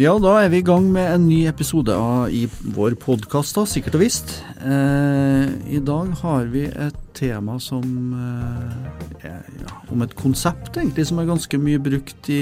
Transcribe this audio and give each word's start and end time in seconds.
Ja, 0.00 0.14
da 0.16 0.38
er 0.40 0.48
vi 0.48 0.62
i 0.62 0.64
gang 0.64 0.86
med 0.94 1.10
en 1.12 1.26
ny 1.28 1.42
episode 1.50 1.92
av 1.92 2.30
i 2.32 2.46
vår 2.72 2.94
podkast, 3.02 3.58
sikkert 3.68 3.98
og 3.98 4.00
visst. 4.00 4.30
Eh, 4.64 5.50
I 5.76 5.80
dag 5.84 6.14
har 6.22 6.46
vi 6.48 6.62
et 6.70 6.96
tema 7.18 7.58
som 7.60 7.84
eh, 8.16 9.26
er, 9.28 9.42
ja, 9.60 9.74
Om 9.92 10.06
et 10.06 10.14
konsept, 10.16 10.78
egentlig, 10.80 11.04
som 11.10 11.20
er 11.20 11.28
ganske 11.28 11.60
mye 11.60 11.82
brukt 11.84 12.30
i 12.32 12.40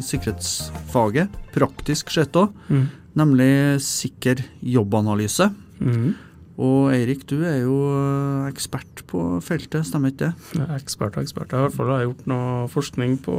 sikkerhetsfaget. 0.00 1.36
Praktisk 1.52 2.14
sett 2.14 2.40
òg. 2.40 2.56
Mm. 2.72 2.86
Nemlig 3.20 3.52
sikker 3.84 4.40
jobbanalyse. 4.64 5.50
Mm. 5.84 6.14
Og 6.54 6.92
Eirik, 6.94 7.24
du 7.26 7.40
er 7.42 7.64
jo 7.64 7.74
eh, 7.90 8.46
ekspert 8.52 9.02
på 9.10 9.22
feltet, 9.42 9.88
stemmer 9.88 10.12
ikke 10.12 10.28
det? 10.28 10.60
Ja, 10.60 10.68
ekspert 10.76 11.18
og 11.18 11.26
ekspert. 11.26 11.50
Jeg 11.50 11.58
har 11.58 11.66
i 11.66 11.66
hvert 11.66 11.78
fall 11.80 12.04
gjort 12.04 12.24
noe 12.30 12.68
forskning 12.70 13.16
på 13.24 13.36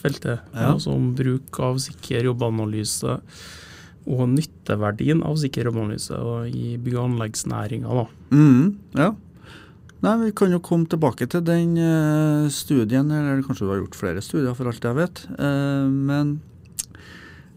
feltet. 0.00 0.42
Ja. 0.56 0.72
Altså 0.72 0.96
om 0.96 1.12
bruk 1.18 1.60
av 1.62 1.78
sikker 1.82 2.26
jobbanalyse 2.26 3.20
og 4.10 4.22
nytteverdien 4.32 5.22
av 5.22 5.38
sikker 5.38 5.70
jobbanalyse 5.70 6.18
i 6.50 6.74
bygg- 6.82 6.98
og 6.98 7.10
anleggsnæringa. 7.12 8.06
Mm, 8.34 8.64
ja. 8.98 9.12
Nei, 10.00 10.14
Vi 10.24 10.34
kan 10.34 10.50
jo 10.50 10.62
komme 10.64 10.88
tilbake 10.88 11.28
til 11.28 11.44
den 11.44 11.76
uh, 11.76 12.48
studien, 12.50 13.10
eller 13.12 13.44
kanskje 13.44 13.66
du 13.66 13.70
har 13.74 13.82
gjort 13.82 13.98
flere 13.98 14.22
studier, 14.24 14.56
for 14.56 14.72
alt 14.72 14.82
jeg 14.82 14.96
vet. 14.96 15.26
Uh, 15.36 15.86
men 15.86 16.38
Eh, 16.40 16.49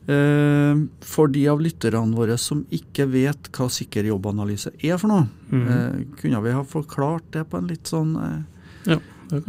for 0.05 1.31
de 1.31 1.45
av 1.47 1.61
lytterne 1.63 2.17
våre 2.17 2.35
som 2.41 2.65
ikke 2.75 3.05
vet 3.07 3.47
hva 3.55 3.69
sikker 3.71 4.09
jobbanalyse 4.09 4.73
er 4.83 4.97
for 4.99 5.07
noe, 5.13 5.27
mm. 5.47 5.61
eh, 5.63 5.99
kunne 6.19 6.41
vi 6.43 6.55
ha 6.57 6.63
forklart 6.67 7.29
det 7.35 7.45
på 7.47 7.61
en 7.61 7.69
litt 7.71 7.87
sånn 7.87 8.17
eh, 8.19 8.41
ja, 8.91 8.99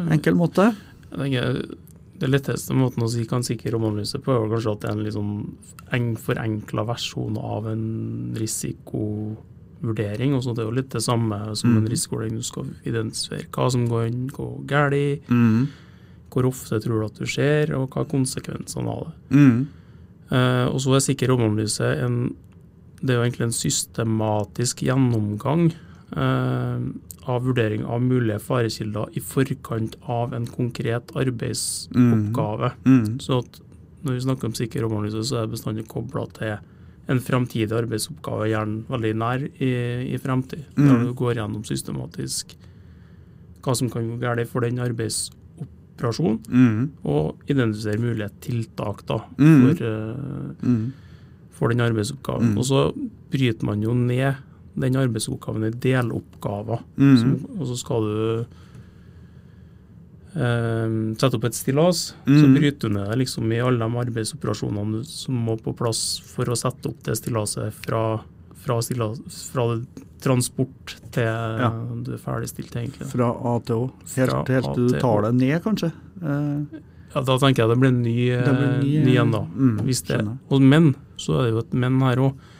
enkel 0.06 0.38
måte? 0.38 0.70
det 1.14 2.30
letteste 2.30 2.74
måten 2.74 3.02
å 3.04 3.08
si 3.10 3.24
hva 3.26 3.38
en 3.40 3.46
sikker 3.46 3.74
jobbanalyse 3.74 4.20
på, 4.22 4.32
er 4.34 4.50
kanskje 4.52 4.72
at 4.72 4.82
det 4.82 4.88
er 4.88 4.94
en 4.96 5.04
litt 5.04 5.16
sånn 5.16 6.16
forenkla 6.22 6.84
versjon 6.88 7.36
av 7.38 7.68
en 7.70 7.84
risikovurdering. 8.38 10.34
Også 10.38 10.54
det 10.54 10.62
er 10.62 10.70
jo 10.70 10.78
litt 10.78 10.92
det 10.94 11.02
samme 11.04 11.38
som 11.58 11.74
mm. 11.74 11.78
en 11.80 11.90
risikovurdering. 11.90 12.38
Du 12.38 12.46
skal 12.46 12.70
identifisere 12.86 13.50
hva 13.54 13.66
som 13.74 13.86
går, 13.90 14.08
går 14.34 14.54
galt, 14.70 15.30
mm. 15.30 15.62
hvor 16.34 16.50
ofte 16.50 16.80
tror 16.82 17.02
du 17.02 17.06
at 17.08 17.18
du 17.18 17.26
skjer, 17.30 17.74
og 17.78 17.90
hva 17.90 18.04
er 18.04 18.12
konsekvensene 18.14 18.94
av 18.94 19.08
det. 19.08 19.16
Mm. 19.34 19.58
Uh, 20.30 20.66
og 20.70 20.80
så 20.80 20.96
er 20.96 21.04
sikker 21.04 21.30
romanalyse 21.30 21.90
en 22.00 22.18
det 23.04 23.12
er 23.12 23.18
jo 23.18 23.24
egentlig 23.26 23.48
en 23.48 23.56
systematisk 23.56 24.80
gjennomgang 24.86 25.66
uh, 26.16 26.80
av 27.28 27.44
vurdering 27.44 27.84
av 27.84 28.00
mulige 28.04 28.40
farekilder 28.40 29.16
i 29.16 29.22
forkant 29.24 29.96
av 30.10 30.32
en 30.36 30.46
konkret 30.48 31.12
arbeidsoppgave. 31.16 32.72
Mm. 32.84 32.96
Mm. 32.96 33.18
Så 33.20 33.42
når 34.04 34.16
vi 34.16 34.24
snakker 34.24 34.48
om 34.48 34.56
sikker 34.56 34.84
romanalyse, 34.84 35.24
så 35.28 35.40
er 35.40 35.46
det 35.46 35.56
bestandig 35.56 35.86
kobla 35.88 36.26
til 36.36 36.56
en 37.12 37.20
framtidig 37.20 37.76
arbeidsoppgave, 37.76 38.48
gjerne 38.52 38.84
veldig 38.88 39.14
nær 39.20 39.44
i, 39.44 39.72
i 40.08 40.20
fremtid. 40.20 40.64
Mm. 40.76 40.86
Der 40.88 41.04
du 41.04 41.14
går 41.16 41.40
gjennom 41.40 41.64
systematisk 41.68 42.56
hva 43.64 43.72
som 43.76 43.88
kan 43.92 44.08
gå 44.10 44.20
galt 44.20 44.48
for 44.48 44.64
den 44.64 44.80
arbeidsoppgaven 44.84 45.43
operasjon, 45.94 46.40
mm. 46.48 47.06
og 47.06 47.46
identifisere 47.48 48.02
mulige 48.02 48.30
tiltak 48.42 49.04
da, 49.08 49.20
mm. 49.38 49.62
for, 49.62 49.84
uh, 49.86 51.46
for, 51.54 51.70
den 51.70 51.84
arbeidsoppgaven. 51.84 52.52
Mm. 52.52 52.58
Og 52.58 52.68
så 52.68 52.82
bryter 53.32 53.66
man 53.66 53.82
jo 53.84 53.94
ned 53.94 54.42
den 54.74 54.98
arbeidsoppgaven 54.98 55.68
i 55.68 55.72
deloppgaver. 55.84 56.82
Mm. 56.98 57.16
Som, 57.20 57.34
og 57.58 57.70
så 57.70 57.78
skal 57.78 58.08
du 58.08 58.20
uh, 60.34 60.90
sette 61.14 61.38
opp 61.38 61.48
et 61.48 61.58
stillas, 61.58 62.08
så 62.26 62.42
mm. 62.42 62.58
bryter 62.58 62.90
du 62.90 62.98
ned 62.98 63.14
liksom 63.22 63.54
i 63.54 63.62
alle 63.62 63.78
de 63.84 64.04
arbeidsoperasjonene 64.04 65.04
som 65.08 65.38
må 65.46 65.56
på 65.62 65.76
plass 65.78 66.18
for 66.26 66.50
å 66.50 66.58
sette 66.58 66.90
opp 66.90 67.06
det 67.06 67.18
stillaset 67.20 67.82
fra, 67.86 68.04
fra, 68.64 68.80
fra 68.80 69.66
transport 70.24 70.96
til 71.14 71.28
ja. 71.28 71.70
du 72.06 72.14
er 72.16 72.22
ferdigstilt, 72.22 72.74
egentlig. 72.80 73.06
Fra 73.12 73.30
A 73.34 73.54
til 73.66 73.84
Å. 73.84 73.86
Helt, 74.16 74.50
helt 74.50 74.72
til 74.72 74.90
du 74.90 74.98
tar 74.98 75.28
det 75.28 75.32
ned, 75.38 75.56
kanskje? 75.64 75.92
Eh. 76.22 76.82
Ja, 77.14 77.22
Da 77.22 77.38
tenker 77.38 77.64
jeg 77.64 77.70
det 77.70 77.78
blir 77.78 77.94
ny, 77.94 78.18
det 78.32 78.56
blir 78.56 78.70
ny, 78.80 78.92
ny 79.04 79.14
igjen, 79.14 79.34
da. 79.34 79.44
Mm, 79.46 79.76
det, 79.86 80.20
og 80.50 80.68
men, 80.74 80.92
så 81.20 81.38
er 81.38 81.46
det 81.46 81.52
jo 81.52 81.62
et 81.62 81.76
men 81.84 82.00
her 82.02 82.22
òg. 82.24 82.50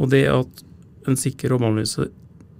Og 0.00 0.08
det 0.12 0.24
at 0.32 0.62
en 1.10 1.18
sikker 1.18 1.52
romanalyse 1.52 2.08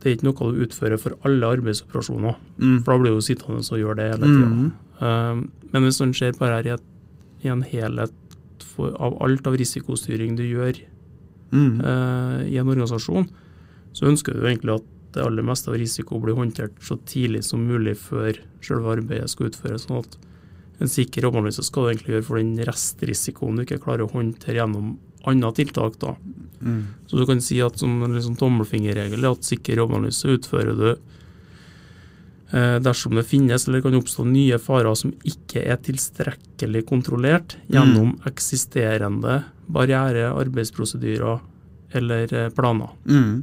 det 0.02 0.10
er 0.10 0.16
ikke 0.16 0.26
noe 0.26 0.50
du 0.50 0.64
utfører 0.64 0.98
for 0.98 1.14
alle 1.26 1.48
arbeidsoperasjoner. 1.56 2.34
Mm. 2.58 2.78
For 2.82 2.90
da 2.90 3.02
blir 3.04 3.14
du 3.14 3.22
sittende 3.22 3.62
og 3.62 3.78
gjøre 3.78 4.00
det 4.00 4.08
hele 4.10 4.30
tida. 4.30 4.48
Mm. 4.50 4.72
Uh, 4.98 5.68
men 5.72 5.86
hvis 5.86 6.00
man 6.02 6.14
ser 6.18 6.34
på 6.34 6.42
det 6.42 6.56
her 6.56 6.66
i, 6.66 6.72
et, 6.74 6.88
i 7.46 7.52
en 7.54 7.62
helhet 7.62 8.16
for, 8.72 8.90
av 8.98 9.14
alt 9.22 9.46
av 9.46 9.54
risikostyring 9.60 10.34
du 10.38 10.42
gjør 10.42 10.82
mm. 11.52 11.78
uh, 11.84 12.40
i 12.48 12.58
en 12.58 12.68
organisasjon, 12.68 13.28
så 13.92 14.08
ønsker 14.10 14.34
du 14.34 14.46
egentlig 14.46 14.78
at 14.80 14.88
det 15.12 15.24
aller 15.24 15.44
meste 15.44 15.68
av 15.68 15.76
risiko 15.76 16.18
blir 16.22 16.36
håndtert 16.38 16.76
så 16.84 16.96
tidlig 17.08 17.42
som 17.44 17.64
mulig 17.68 17.98
før 18.00 18.38
selve 18.64 18.94
arbeidet 18.96 19.30
skal 19.30 19.50
utføres. 19.50 19.86
sånn 19.86 20.00
at 20.00 20.16
en 20.82 20.90
sikker 20.90 21.26
jobbanalyse 21.28 21.64
skal 21.66 21.84
du 21.84 21.92
egentlig 21.92 22.14
gjøre 22.16 22.26
for 22.26 22.40
den 22.40 22.54
restrisikoen 22.66 23.58
du 23.58 23.64
ikke 23.66 23.82
klarer 23.84 24.06
å 24.06 24.12
håndtere 24.14 24.58
gjennom 24.58 24.94
andre 25.28 25.52
tiltak. 25.54 25.98
da. 26.00 26.16
Mm. 26.60 26.86
Så 27.06 27.18
du 27.18 27.26
kan 27.28 27.42
si 27.44 27.60
at 27.62 27.78
som 27.78 28.02
en 28.02 28.16
liksom 28.16 28.38
tommelfingerregel 28.40 29.28
at 29.28 29.46
sikker 29.46 29.82
jobbanalyse 29.82 30.38
utfører 30.38 30.78
du 30.78 30.88
eh, 30.94 31.02
dersom 32.52 33.14
det 33.16 33.22
finnes 33.24 33.64
eller 33.64 33.80
kan 33.80 33.94
oppstå 33.96 34.26
nye 34.28 34.58
farer 34.60 34.92
som 34.98 35.14
ikke 35.24 35.62
er 35.72 35.78
tilstrekkelig 35.80 36.82
kontrollert 36.84 37.54
gjennom 37.72 38.10
mm. 38.10 38.26
eksisterende 38.28 39.38
barriere, 39.72 40.26
arbeidsprosedyrer 40.36 41.40
eller 41.92 42.34
eh, 42.34 42.50
planer. 42.50 42.90
Mm. 43.08 43.42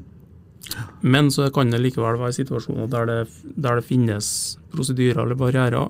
Men 1.01 1.31
så 1.31 1.49
kan 1.53 1.71
det 1.71 1.81
likevel 1.81 2.19
være 2.19 2.35
situasjoner 2.35 2.89
der 2.91 3.09
det, 3.09 3.17
der 3.55 3.79
det 3.79 3.87
finnes 3.87 4.59
prosedyrer 4.73 5.23
eller 5.23 5.39
barrierer 5.39 5.89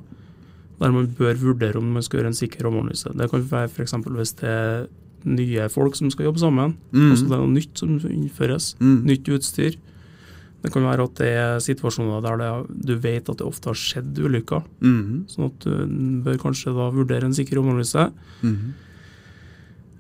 der 0.80 0.94
man 0.96 1.10
bør 1.18 1.36
vurdere 1.36 1.80
om 1.80 1.92
man 1.92 2.04
skal 2.06 2.22
gjøre 2.22 2.32
en 2.32 2.38
sikker 2.38 2.70
omordnelse. 2.70 3.12
Det 3.12 3.28
kan 3.32 3.44
være 3.52 3.68
f.eks. 3.68 3.94
hvis 4.06 4.36
det 4.40 4.50
er 4.50 4.86
nye 5.28 5.66
folk 5.70 5.98
som 6.00 6.12
skal 6.14 6.30
jobbe 6.30 6.40
sammen. 6.40 6.78
Mm. 6.94 7.10
Også 7.12 7.28
det 7.28 7.36
er 7.36 7.42
noe 7.42 7.52
nytt 7.52 7.82
som 7.82 7.98
innføres. 8.08 8.70
Mm. 8.80 9.02
Nytt 9.10 9.28
utstyr. 9.36 9.76
Det 10.60 10.74
kan 10.74 10.84
være 10.84 11.06
at 11.08 11.22
det 11.22 11.30
er 11.40 11.62
situasjoner 11.64 12.24
der 12.26 12.42
det, 12.42 12.50
du 12.90 12.94
vet 13.00 13.30
at 13.32 13.40
det 13.40 13.48
ofte 13.48 13.72
har 13.72 13.80
skjedd 13.80 14.20
ulykker. 14.20 14.66
Mm. 14.84 15.24
Sånn 15.32 15.48
at 15.48 15.64
du 15.64 16.20
bør 16.26 16.42
kanskje 16.42 16.76
da 16.76 16.90
vurdere 16.96 17.30
en 17.30 17.36
sikker 17.38 17.60
rammeanalyse. 17.60 18.10
Mm. 18.44 18.74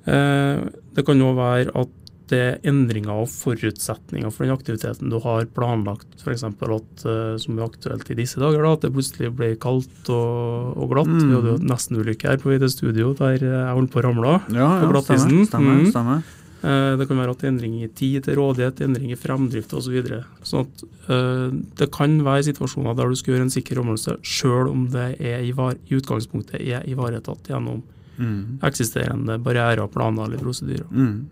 Eh, 0.09 0.67
det 0.97 1.05
kan 1.07 1.23
òg 1.23 1.39
være 1.39 1.73
at 1.79 1.95
det 2.29 2.39
er 2.39 2.57
endringer 2.69 3.23
og 3.23 3.29
forutsetninger 3.31 4.29
for 4.33 4.45
den 4.45 4.53
aktiviteten 4.53 5.09
du 5.09 5.17
har 5.23 5.47
planlagt. 5.55 6.07
F.eks. 6.21 6.43
at 6.45 7.05
uh, 7.07 7.35
som 7.41 7.57
er 7.57 7.65
aktuelt 7.65 8.11
i 8.13 8.17
disse 8.19 8.41
dager, 8.41 8.61
da, 8.61 8.75
at 8.77 8.85
det 8.85 8.91
plutselig 8.93 9.31
blir 9.37 9.55
kaldt 9.61 10.11
og, 10.13 10.75
og 10.77 10.91
glatt. 10.93 11.09
Mm. 11.09 11.23
Vi 11.23 11.37
hadde 11.37 11.55
jo 11.55 11.69
nesten-ulykke 11.71 12.29
her 12.29 12.41
på 12.41 12.53
i 12.53 12.59
det 12.61 12.69
studio 12.75 13.15
der 13.17 13.39
jeg 13.41 13.77
holdt 13.79 13.93
på 13.93 14.01
å 14.01 14.05
ramle 14.05 14.35
ja, 14.53 14.67
ja, 14.83 14.91
på 14.91 15.03
Stemmer, 15.09 15.47
stemmer, 15.49 15.81
mm. 15.81 15.89
stemmer. 15.89 16.21
Uh, 16.59 16.97
det 16.99 17.07
kan 17.07 17.21
være 17.21 17.35
at 17.37 17.43
endring 17.47 17.77
i 17.79 17.87
tid 17.87 18.25
til 18.25 18.35
rådighet, 18.35 18.81
endring 18.83 19.13
i 19.13 19.19
fremdrift 19.19 19.71
osv. 19.73 19.85
Så 19.85 19.93
videre. 19.93 20.23
sånn 20.43 20.67
at 20.67 20.83
uh, 21.07 21.47
det 21.79 21.87
kan 21.95 22.17
være 22.25 22.49
situasjoner 22.49 22.97
der 22.97 23.09
du 23.09 23.19
skal 23.19 23.35
gjøre 23.35 23.47
en 23.47 23.53
sikker 23.53 23.79
rammelse, 23.79 24.17
sjøl 24.27 24.67
om 24.71 24.89
det 24.91 25.13
er 25.21 25.45
i, 25.45 25.53
i, 25.53 25.97
utgangspunktet 25.99 26.59
er 26.59 26.83
ivaretatt 26.89 27.47
gjennom 27.47 27.83
mm. 28.19 28.59
eksisterende 28.67 29.39
barrierer, 29.43 29.87
planer 29.91 30.27
eller 30.27 30.41
prosedyrer. 30.43 30.87
Mm. 30.91 31.29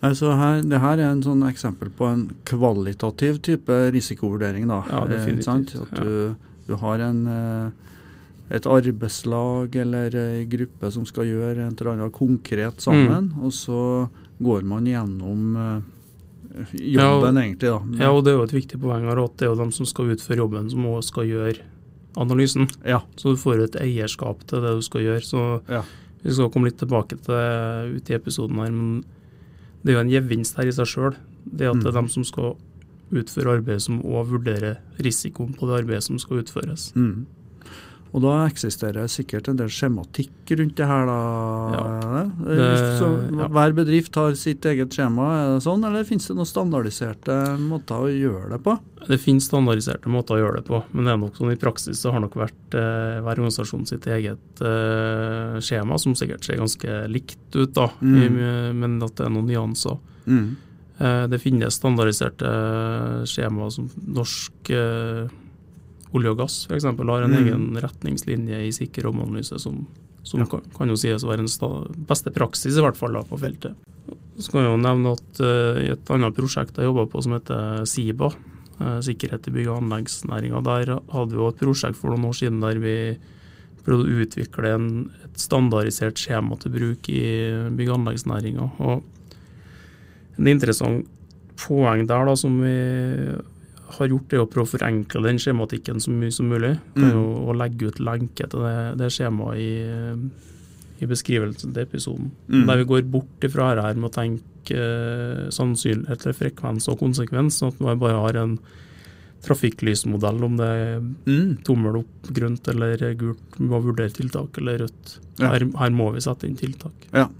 Altså 0.00 0.32
her, 0.32 0.62
det 0.64 0.80
her 0.80 0.96
er 0.96 1.10
en 1.10 1.22
sånn 1.24 1.42
eksempel 1.44 1.90
på 1.92 2.06
en 2.08 2.22
kvalitativ 2.48 3.42
type 3.44 3.76
risikovurdering. 3.92 4.66
da. 4.68 4.80
Ja, 4.88 5.02
eh, 5.04 5.10
definitivt. 5.12 5.76
At 5.76 5.92
du, 6.00 6.34
du 6.66 6.74
har 6.80 7.04
en, 7.04 7.26
eh, 7.28 7.89
et 8.50 8.66
arbeidslag 8.66 9.76
eller 9.78 10.16
ei 10.18 10.44
gruppe 10.50 10.90
som 10.90 11.06
skal 11.06 11.28
gjøre 11.28 11.68
et 11.68 11.80
eller 11.80 11.92
annet 11.92 12.14
konkret 12.14 12.82
sammen, 12.82 13.30
mm. 13.30 13.42
og 13.46 13.54
så 13.54 13.82
går 14.42 14.64
man 14.66 14.88
gjennom 14.88 15.56
eh, 15.60 15.76
jobben, 16.96 17.36
ja, 17.36 17.42
egentlig. 17.44 17.68
da. 17.68 17.80
Ja, 18.00 18.10
og 18.10 18.24
det 18.26 18.32
er 18.32 18.40
jo 18.40 18.48
et 18.48 18.56
viktig 18.56 18.80
poeng 18.82 19.06
her 19.06 19.22
at 19.22 19.36
det 19.38 19.46
er 19.46 19.52
jo 19.52 19.60
dem 19.60 19.70
som 19.76 19.86
skal 19.86 20.10
utføre 20.16 20.42
jobben, 20.42 20.70
som 20.72 20.88
òg 20.90 21.04
skal 21.06 21.28
gjøre 21.28 21.68
analysen. 22.18 22.66
Ja. 22.82 23.04
Så 23.16 23.34
du 23.34 23.40
får 23.40 23.64
et 23.68 23.80
eierskap 23.80 24.42
til 24.50 24.64
det 24.64 24.74
du 24.80 24.82
skal 24.82 25.06
gjøre. 25.06 25.22
Så 25.22 25.44
ja. 25.70 25.84
vi 26.24 26.34
skal 26.34 26.50
komme 26.50 26.70
litt 26.70 26.80
tilbake 26.80 27.20
til 27.20 27.36
det 27.36 28.00
ute 28.00 28.12
i 28.14 28.18
episoden 28.18 28.58
her. 28.58 28.74
men 28.74 29.04
det 29.82 29.92
er 29.92 29.96
jo 29.96 30.04
en 30.04 30.12
gevinst 30.12 30.58
her 30.60 30.68
i 30.68 30.74
seg 30.74 30.88
sjøl. 30.90 31.14
Det 31.44 31.70
at 31.70 31.78
det 31.80 31.88
er 31.88 31.94
mm. 31.94 32.00
dem 32.02 32.10
som 32.12 32.26
skal 32.26 32.56
utføre 33.10 33.56
arbeidet, 33.58 33.84
som 33.86 34.02
òg 34.04 34.34
vurderer 34.34 34.80
risikoen 35.02 35.54
på 35.56 35.68
det 35.68 35.80
arbeidet 35.82 36.06
som 36.06 36.18
skal 36.20 36.42
utføres. 36.42 36.90
Mm. 36.94 37.24
Og 38.10 38.22
da 38.24 38.32
eksisterer 38.48 39.06
sikkert 39.10 39.46
en 39.50 39.58
del 39.60 39.70
skjematikk 39.70 40.50
rundt 40.58 40.76
det 40.80 40.86
her, 40.90 41.04
da. 41.06 41.18
Ja, 41.76 42.22
det, 42.42 42.68
så, 42.98 43.10
ja. 43.38 43.46
Hver 43.54 43.74
bedrift 43.76 44.16
har 44.18 44.34
sitt 44.38 44.66
eget 44.66 44.96
skjema, 44.96 45.28
er 45.36 45.50
det 45.54 45.64
sånn, 45.66 45.84
eller 45.86 46.06
finnes 46.08 46.26
det 46.26 46.34
noen 46.38 46.48
standardiserte 46.50 47.36
måter 47.62 48.06
å 48.06 48.08
gjøre 48.10 48.56
det 48.56 48.60
på? 48.64 48.74
Det 49.06 49.20
finnes 49.22 49.46
standardiserte 49.46 50.10
måter 50.12 50.36
å 50.36 50.40
gjøre 50.40 50.58
det 50.58 50.66
på, 50.66 50.80
men 50.90 51.06
det 51.06 51.12
er 51.14 51.20
nok 51.22 51.38
sånn 51.38 51.54
i 51.54 51.60
praksis 51.60 52.02
så 52.02 52.14
har 52.14 52.24
nok 52.24 52.34
vært 52.40 52.78
eh, 52.78 53.20
hver 53.22 53.38
organisasjon 53.38 53.86
sitt 53.88 54.08
eget 54.10 54.64
eh, 54.66 55.60
skjema, 55.62 56.00
som 56.02 56.16
sikkert 56.18 56.48
ser 56.48 56.58
ganske 56.60 56.98
likt 57.14 57.38
ut, 57.54 57.70
da, 57.78 57.92
mm. 58.02 58.18
i, 58.18 58.26
men 58.82 58.98
at 59.06 59.14
det 59.20 59.28
er 59.28 59.32
noen 59.36 59.48
nyanser. 59.52 60.02
Mm. 60.26 60.50
Eh, 61.00 61.22
det 61.32 61.40
finnes 61.40 61.78
standardiserte 61.78 62.50
skjemaer 63.30 63.70
som 63.72 63.86
norsk 64.18 64.74
eh, 64.74 65.30
olje 66.16 66.32
og 66.32 66.40
gass 66.42 66.64
f.eks. 66.66 66.86
har 66.86 67.24
en 67.24 67.32
mm. 67.32 67.38
egen 67.40 67.66
retningslinje 67.82 68.60
i 68.66 68.72
sikker 68.74 69.06
romanalyse 69.06 69.58
som, 69.62 69.82
som 70.26 70.42
ja. 70.42 70.48
kan, 70.50 70.64
kan, 70.74 70.90
jo 70.90 70.98
sies 70.98 71.24
å 71.24 71.30
være 71.30 71.46
den 71.46 72.04
beste 72.08 72.32
praksis 72.34 72.76
i 72.76 72.84
hvert 72.84 72.98
fall 72.98 73.16
da, 73.16 73.24
på 73.26 73.38
feltet. 73.40 73.78
Så 74.40 74.52
kan 74.52 74.64
jeg 74.64 74.72
jo 74.72 74.80
nevne 74.80 75.14
at 75.14 75.42
uh, 75.44 75.82
i 75.82 75.90
et 75.92 76.14
annet 76.14 76.36
prosjekt 76.36 76.80
jeg 76.80 76.88
jobba 76.88 77.06
på 77.10 77.22
som 77.22 77.36
heter 77.36 77.84
SIBA, 77.88 78.30
uh, 78.80 78.98
sikkerhet 79.04 79.46
i 79.50 79.54
bygg- 79.54 79.70
og 79.70 79.82
anleggsnæringa, 79.84 80.64
der 80.66 80.96
hadde 81.12 81.36
vi 81.36 81.42
jo 81.42 81.52
et 81.52 81.60
prosjekt 81.60 82.00
for 82.00 82.14
noen 82.14 82.30
år 82.30 82.40
siden 82.40 82.64
der 82.64 82.80
vi 82.82 82.96
prøvde 83.84 84.08
å 84.08 84.24
utvikle 84.24 84.74
en, 84.76 84.90
et 85.24 85.40
standardisert 85.40 86.20
skjema 86.20 86.58
til 86.60 86.74
bruk 86.74 87.08
i 87.12 87.22
bygg- 87.76 87.92
og 87.92 88.00
anleggsnæringa. 88.00 88.68
En 90.40 90.50
interessant 90.50 91.08
poeng 91.60 92.06
der 92.08 92.28
da, 92.28 92.36
som 92.38 92.56
vi 92.62 92.76
har 93.96 94.10
gjort, 94.10 94.34
er 94.34 94.42
å 94.42 94.48
prøve 94.50 94.68
å 94.68 94.72
forenkle 94.74 95.22
den 95.24 95.40
skjematikken 95.42 96.02
så 96.02 96.12
mye 96.14 96.34
som 96.34 96.50
mulig. 96.50 96.74
Mm. 96.96 97.10
Og 97.16 97.56
legge 97.58 97.90
ut 97.90 98.00
lenke 98.02 98.46
til 98.50 98.64
det, 98.66 98.76
det 99.00 99.10
skjemaet 99.14 99.60
i, 99.60 99.72
i, 101.00 101.08
beskrivelsen 101.10 101.74
til 101.74 101.86
episoden. 101.86 102.30
Mm. 102.48 102.66
Der 102.68 102.80
vi 102.82 102.88
går 102.92 103.08
bort 103.10 103.46
ifra 103.46 103.72
her 103.76 103.98
med 103.98 104.10
å 104.10 104.14
tenke 104.14 104.76
uh, 104.76 105.48
sannsynlighet, 105.54 106.26
eller 106.26 106.38
frekvens 106.38 106.88
og 106.92 107.00
konsekvens, 107.02 107.60
sånn 107.60 107.74
at 107.74 107.82
man 107.84 108.00
bare 108.02 108.22
har 108.22 108.40
en 108.42 108.56
trafikklysmodell, 109.44 110.42
om 110.44 110.56
det 110.58 110.68
er 110.68 110.98
mm. 111.00 111.52
tommel 111.64 112.02
opp, 112.02 112.32
grønt 112.36 112.66
eller 112.68 113.00
gult, 113.16 113.44
vi 113.56 113.68
må 113.70 113.80
vurdere 113.84 114.12
tiltak, 114.12 114.58
eller 114.60 114.84
rødt. 114.84 115.14
Ja. 115.40 115.54
Her, 115.54 115.64
her, 115.80 115.94
må 115.96 116.10
vi 116.12 116.24
sette 116.24 116.48
inn 116.48 116.58
tiltak. 116.60 117.06
Ja. 117.14 117.30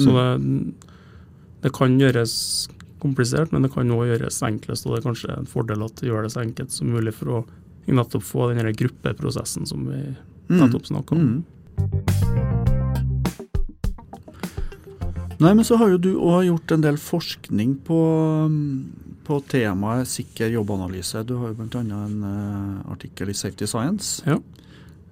Så 0.00 0.08
mm. 0.08 0.46
det, 0.46 0.92
det 1.66 1.74
kan 1.76 1.98
gjøres 2.00 2.32
komplisert, 3.02 3.52
men 3.52 3.66
det 3.66 3.72
kan 3.74 3.90
òg 3.92 4.06
gjøres 4.12 4.42
enklest. 4.46 4.86
og 4.86 4.94
Det 4.94 5.02
er 5.02 5.08
kanskje 5.10 5.34
en 5.36 5.50
fordel 5.50 5.84
at 5.84 5.98
det 6.00 6.08
gjør 6.08 6.26
det 6.26 6.34
så 6.34 6.44
enkelt 6.44 6.74
som 6.74 6.92
mulig 6.94 7.14
for 7.18 7.40
å 7.40 7.44
nettopp 7.90 8.24
få 8.24 8.52
den 8.52 8.72
gruppeprosessen 8.78 9.66
som 9.66 9.88
vi 9.90 10.00
mm. 10.14 10.58
nettopp 10.60 10.86
snakka 10.86 11.18
om. 11.18 11.22
Mm. 11.22 12.52
Nei, 15.42 15.54
men 15.56 15.64
så 15.66 15.76
har 15.80 15.90
jo 15.90 15.98
du 15.98 16.12
òg 16.22 16.44
gjort 16.46 16.72
en 16.76 16.84
del 16.84 16.98
forskning 17.02 17.74
på, 17.86 17.98
på 19.26 19.38
temaet 19.50 20.10
sikker 20.10 20.52
jobbanalyse. 20.54 21.24
Du 21.26 21.34
har 21.40 21.50
jo 21.50 21.58
bl.a. 21.58 21.80
en 21.82 22.22
uh, 22.22 22.92
artikkel 22.94 23.32
i 23.32 23.34
Safety 23.34 23.66
Science. 23.66 24.22
Ja. 24.28 24.38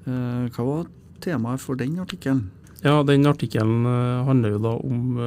Uh, 0.06 0.46
hva 0.54 0.66
var 0.68 0.86
temaet 1.24 1.64
for 1.64 1.80
den 1.80 1.98
artikkelen? 2.02 2.46
Ja, 2.84 3.00
Den 3.02 3.26
artikkelen 3.26 3.82
uh, 3.88 4.22
handler 4.28 4.54
jo 4.54 4.62
da 4.68 4.76
om 4.78 5.18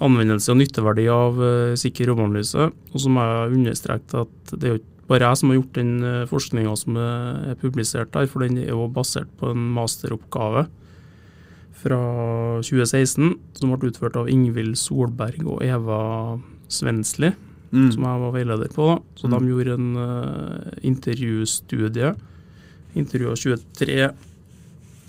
anvendelse 0.00 0.52
og 0.52 0.60
nytteverdi 0.60 1.06
av 1.12 1.40
uh, 1.40 1.76
sikker 1.78 2.10
romanalyse. 2.10 2.70
Og 2.92 3.02
så 3.02 3.12
må 3.12 3.24
jeg 3.26 3.58
understreke 3.58 4.24
at 4.24 4.54
det 4.56 4.66
er 4.66 4.74
jo 4.74 4.80
ikke 4.82 4.88
bare 5.10 5.26
jeg 5.26 5.40
som 5.40 5.50
har 5.50 5.56
gjort 5.58 5.74
den 5.74 6.04
eh, 6.06 6.26
forskninga 6.30 6.72
som 6.78 6.98
er 7.02 7.56
publisert 7.58 8.12
der, 8.14 8.28
for 8.30 8.44
den 8.44 8.60
er 8.62 8.68
jo 8.70 8.84
basert 8.94 9.26
på 9.40 9.48
en 9.50 9.64
masteroppgave 9.74 10.68
fra 11.80 12.00
2016 12.62 13.32
som 13.58 13.72
ble 13.74 13.90
utført 13.90 14.18
av 14.20 14.30
Ingvild 14.30 14.78
Solberg 14.78 15.42
og 15.48 15.64
Eva 15.66 16.00
Svensli, 16.70 17.32
mm. 17.72 17.90
som 17.96 18.06
jeg 18.06 18.22
var 18.22 18.34
veileder 18.36 18.70
på. 18.70 18.86
da. 18.92 19.18
Så 19.18 19.26
mm. 19.26 19.34
de 19.34 19.50
gjorde 19.50 19.76
en 19.80 19.90
uh, 19.98 20.72
intervjustudie. 20.92 22.14
Intervjua 23.00 23.34
23 23.34 24.00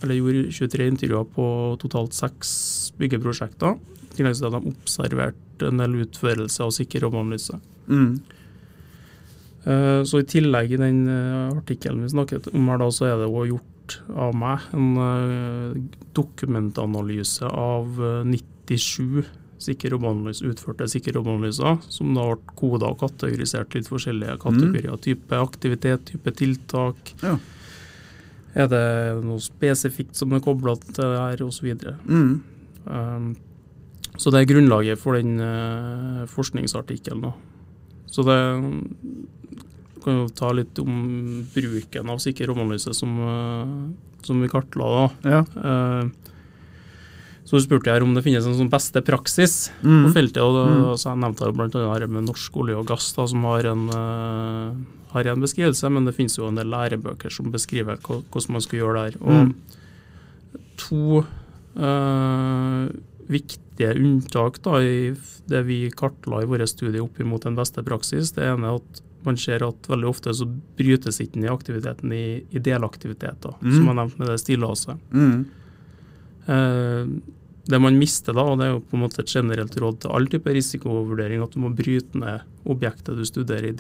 eller 0.01 0.17
gjorde 0.17 0.51
23 0.57 0.87
intervjuer 0.95 1.27
på 1.35 1.47
totalt 1.81 2.15
seks 2.17 2.51
byggeprosjekter. 2.97 3.77
I 4.11 4.17
tillegg 4.19 4.37
til 4.37 4.49
at 4.49 4.55
de 4.57 4.75
observerte 4.75 5.71
en 5.71 5.81
del 5.81 5.99
utførelse 6.03 6.63
av 6.65 6.73
sikker 6.75 7.05
romanalyse. 7.05 7.57
Mm. 7.87 8.13
Uh, 9.61 10.01
så 10.07 10.21
i 10.21 10.29
tillegg 10.29 10.73
i 10.73 10.79
den 10.81 11.03
uh, 11.07 11.51
artikkelen 11.53 12.01
vi 12.03 12.13
snakket 12.13 12.49
om 12.51 12.71
her, 12.71 12.81
da, 12.81 12.89
så 12.93 13.11
er 13.11 13.19
det 13.21 13.29
også 13.29 13.51
gjort 13.51 13.97
av 14.23 14.33
meg 14.37 14.71
en 14.73 14.89
uh, 14.97 15.77
dokumentanalyse 16.17 17.45
av 17.45 18.01
97 18.25 19.21
sikker 19.61 19.93
utførte 19.93 20.87
sikker 20.89 21.13
romanalyser, 21.13 21.77
som 21.93 22.15
da 22.15 22.25
ble 22.31 22.55
koda 22.57 22.91
og 22.91 23.01
kategorisert 23.03 23.75
litt 23.77 23.89
forskjellige 23.91 24.39
kategorier. 24.41 24.95
Mm. 24.95 25.03
Type 25.05 25.37
aktivitet, 25.37 26.05
type 26.09 26.33
tiltak. 26.33 27.13
Ja. 27.21 27.35
Er 28.57 28.67
det 28.71 28.85
noe 29.23 29.39
spesifikt 29.43 30.17
som 30.17 30.33
er 30.33 30.43
kobla 30.43 30.75
til 30.81 30.97
det 30.97 31.19
her, 31.19 31.43
osv. 31.45 31.69
Mm. 32.09 32.33
Um, 32.85 33.29
så 34.21 34.29
det 34.29 34.43
er 34.43 34.51
grunnlaget 34.51 35.01
for 35.01 35.17
den 35.17 35.39
uh, 35.41 36.27
forskningsartikkelen. 36.29 37.31
Så 38.11 38.25
det 38.27 38.37
kan 40.03 40.19
jo 40.19 40.27
ta 40.35 40.51
litt 40.53 40.77
om 40.81 41.41
bruken 41.53 42.11
av 42.11 42.21
sikker 42.21 42.51
romanalyse 42.51 42.93
som, 42.97 43.15
uh, 43.17 44.21
som, 44.25 44.41
vi 44.43 44.49
kartla. 44.51 44.91
da. 44.93 45.31
Ja. 45.33 45.41
Uh, 45.57 46.31
så 47.49 47.59
spurte 47.59 47.89
jeg 47.91 48.05
om 48.05 48.13
det 48.15 48.23
finnes 48.23 48.45
en 48.47 48.55
sånn 48.55 48.69
beste 48.71 49.01
praksis 49.03 49.71
mm. 49.81 50.05
på 50.05 50.13
feltet. 50.19 50.41
og 50.45 50.53
da, 50.55 50.65
mm. 50.69 50.83
så 51.01 51.09
Jeg 51.09 51.21
nevnte 51.23 51.51
bl.a. 51.57 51.97
med 52.05 52.29
Norsk 52.29 52.61
olje 52.61 52.77
og 52.77 52.85
gass, 52.93 53.09
da, 53.17 53.25
som 53.27 53.49
har 53.49 53.67
en, 53.73 53.87
uh, 53.89 54.77
har 55.15 55.31
en, 55.33 55.41
beskrivelse, 55.41 55.89
men 55.89 56.05
det 56.07 56.13
finnes 56.19 56.37
jo 56.37 56.45
en 56.47 56.61
del 56.61 56.69
lærebøker 56.71 57.33
som 57.33 57.49
beskriver 57.51 57.97
hvordan 58.05 58.53
man 58.53 58.63
skal 58.63 58.83
gjøre 58.83 58.99
det 58.99 59.07
her. 59.09 59.19
Og 59.25 59.49
mm. 59.49 60.61
to 60.85 61.23
uh, 61.81 62.85
viktige 63.31 63.70
unntak 63.89 64.59
da, 64.65 64.77
i 64.83 65.13
det 65.49 65.61
vi 65.67 65.83
kartla 65.97 66.41
i 66.43 66.49
våre 66.49 66.67
studier 66.69 67.01
opp 67.03 67.19
imot 67.19 67.47
den 67.47 67.57
beste 67.57 67.83
praksis. 67.83 68.33
Det 68.35 68.45
ene 68.47 68.69
er 68.69 68.79
at 68.81 69.01
man 69.25 69.37
ser 69.37 69.63
at 69.65 69.89
veldig 69.89 70.07
ofte 70.09 70.33
så 70.33 70.47
brytes 70.77 71.19
ikke 71.21 71.37
den 71.37 71.45
i 71.45 71.51
aktiviteten 71.51 72.13
i, 72.15 72.25
i 72.49 72.61
delaktiviteter, 72.63 73.53
mm. 73.61 73.75
som 73.75 73.89
jeg 73.89 73.97
nevnte 73.99 74.21
med 74.21 74.31
det 74.31 74.39
stillaset. 74.41 75.03
Mm. 75.13 75.43
Eh, 76.45 77.11
det 77.71 77.79
man 77.79 77.99
mister 77.99 78.33
da, 78.33 78.47
og 78.49 78.57
det 78.59 78.67
er 78.67 78.73
jo 78.73 78.81
på 78.89 78.97
en 78.97 79.03
måte 79.03 79.21
et 79.21 79.35
generelt 79.35 79.77
råd 79.77 80.01
til 80.01 80.15
all 80.15 80.25
type 80.31 80.55
risikovurdering, 80.57 81.43
at 81.43 81.53
du 81.53 81.61
må 81.61 81.69
bryte 81.75 82.17
ned 82.17 82.47
objektet 82.69 83.19
du 83.19 83.25
studerer 83.27 83.69
i 83.69 83.77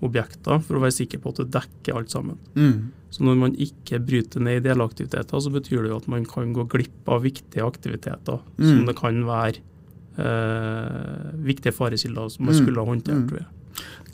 delobjekter, 0.00 0.60
for 0.62 0.76
å 0.76 0.82
være 0.82 0.96
sikker 0.96 1.20
på 1.22 1.32
at 1.32 1.40
du 1.40 1.50
dekker 1.56 1.96
alt 1.96 2.10
sammen. 2.10 2.38
Mm. 2.54 2.92
Så 3.10 3.24
når 3.24 3.36
man 3.40 3.54
ikke 3.56 4.00
bryter 4.02 4.40
ned 4.40 4.60
i 4.60 4.68
delaktiviteter, 4.68 5.40
så 5.40 5.50
betyr 5.50 5.84
det 5.84 5.90
jo 5.90 6.00
at 6.00 6.08
man 6.08 6.24
kan 6.24 6.52
gå 6.52 6.66
glipp 6.68 7.08
av 7.08 7.22
viktige 7.22 7.64
aktiviteter 7.64 8.40
mm. 8.58 8.66
som 8.66 8.86
det 8.86 8.96
kan 8.98 9.22
være 9.26 9.62
eh, 10.20 11.30
viktige 11.46 11.72
farekilder 11.72 12.28
som 12.28 12.46
man 12.46 12.54
mm. 12.54 12.60
skulle 12.62 12.82
ha 12.82 12.86
håndtert. 12.86 13.30
Mm. 13.30 13.55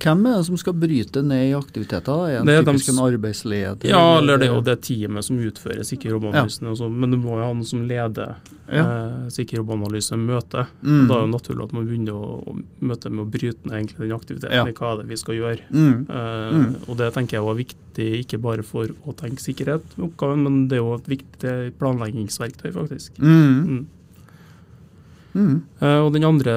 Hvem 0.03 0.25
er 0.27 0.41
det 0.41 0.47
som 0.49 0.59
skal 0.59 0.75
bryte 0.75 1.23
ned 1.23 1.45
i 1.51 1.55
aktiviteter? 1.55 2.23
Er 2.33 2.47
det 2.47 2.57
typisk 2.67 2.91
en 2.91 3.01
arbeidsleder? 3.05 3.87
Ja, 3.87 4.19
eller 4.19 4.41
det 4.41 4.49
er 4.49 4.57
jo 4.57 4.65
det 4.67 4.81
teamet 4.83 5.27
som 5.27 5.39
utfører 5.39 5.87
sikker 5.87 6.17
jobbanalysen. 6.17 6.67
Ja. 6.73 6.89
Men 6.91 7.15
du 7.15 7.19
må 7.23 7.37
jo 7.37 7.45
ha 7.45 7.53
noen 7.53 7.69
som 7.69 7.85
leder 7.87 8.35
ja. 8.67 8.83
eh, 8.83 9.29
sikker 9.31 9.61
jobbanalyse 9.61 10.19
møte. 10.19 10.67
Mm. 10.83 11.05
Da 11.07 11.21
er 11.21 11.27
det 11.29 11.33
naturlig 11.37 11.69
at 11.69 11.77
man 11.77 11.87
begynner 11.87 12.19
å, 12.19 12.41
å 12.43 12.57
møte 12.91 13.13
med 13.13 13.25
å 13.25 13.29
bryte 13.37 13.69
ned 13.69 13.79
egentlig 13.79 14.03
den 14.03 14.17
aktiviteten. 14.17 14.59
Ja. 14.59 14.77
Hva 14.81 14.91
er 14.91 15.03
det 15.03 15.09
vi 15.13 15.21
skal 15.23 15.39
gjøre? 15.39 15.71
Mm. 15.71 15.97
Eh, 16.03 16.59
mm. 16.59 16.69
Og 16.89 16.99
det 16.99 17.13
tenker 17.15 17.39
jeg 17.39 17.47
var 17.47 17.61
viktig, 17.63 18.09
ikke 18.25 18.43
bare 18.43 18.67
for 18.67 18.91
å 19.07 19.15
tenke 19.19 19.45
sikkerhet 19.45 19.99
oppgaven, 20.03 20.47
men 20.49 20.63
det 20.71 20.81
er 20.81 20.83
jo 20.83 20.97
et 20.97 21.13
viktig 21.15 21.59
planleggingsverktøy, 21.79 22.73
faktisk. 22.75 23.23
Mm. 23.23 23.85
Mm. 25.33 25.55
Eh, 25.79 26.01
og 26.01 26.11
den 26.17 26.27
andre 26.27 26.57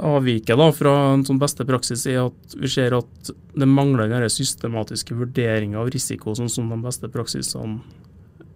avviket 0.00 0.58
da, 0.58 0.68
fra 0.74 0.92
en 1.14 1.24
sånn 1.26 1.40
beste 1.40 1.66
praksis 1.68 2.06
er 2.10 2.22
at 2.26 2.54
vi 2.56 2.68
ser 2.70 2.96
at 2.96 3.30
det 3.30 3.68
mangler 3.68 4.10
den 4.10 4.28
systematiske 4.32 5.16
vurderinga 5.18 5.80
av 5.80 5.90
risiko, 5.92 6.34
sånn 6.36 6.50
som 6.52 6.70
de 6.72 6.78
beste 6.84 7.10
praksisene 7.12 7.80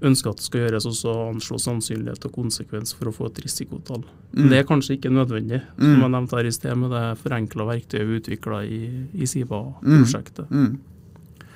ønsker 0.04 0.32
at 0.32 0.40
det 0.40 0.46
skal 0.46 0.64
gjøres, 0.64 0.86
og 0.88 0.96
så 0.98 1.12
anslå 1.28 1.58
sannsynlighet 1.62 2.26
og 2.28 2.34
konsekvens 2.34 2.92
for 2.96 3.08
å 3.08 3.14
få 3.14 3.28
et 3.30 3.38
risikotall. 3.44 4.02
Mm. 4.34 4.48
Det 4.50 4.58
er 4.58 4.66
kanskje 4.68 4.98
ikke 4.98 5.12
nødvendig, 5.14 5.62
som 5.78 5.94
mm. 5.94 6.02
jeg 6.02 6.12
nevnte 6.16 6.38
her 6.38 6.48
i 6.48 6.52
sted, 6.54 6.74
med 6.80 6.92
det 6.92 7.04
forenkla 7.22 7.68
verktøyet 7.70 8.08
vi 8.08 8.18
utvikla 8.20 8.60
i, 8.66 8.82
i 9.14 9.30
SIVA-prosjektet. 9.30 10.50
Mm. 10.50 10.66
mm. 10.66 11.54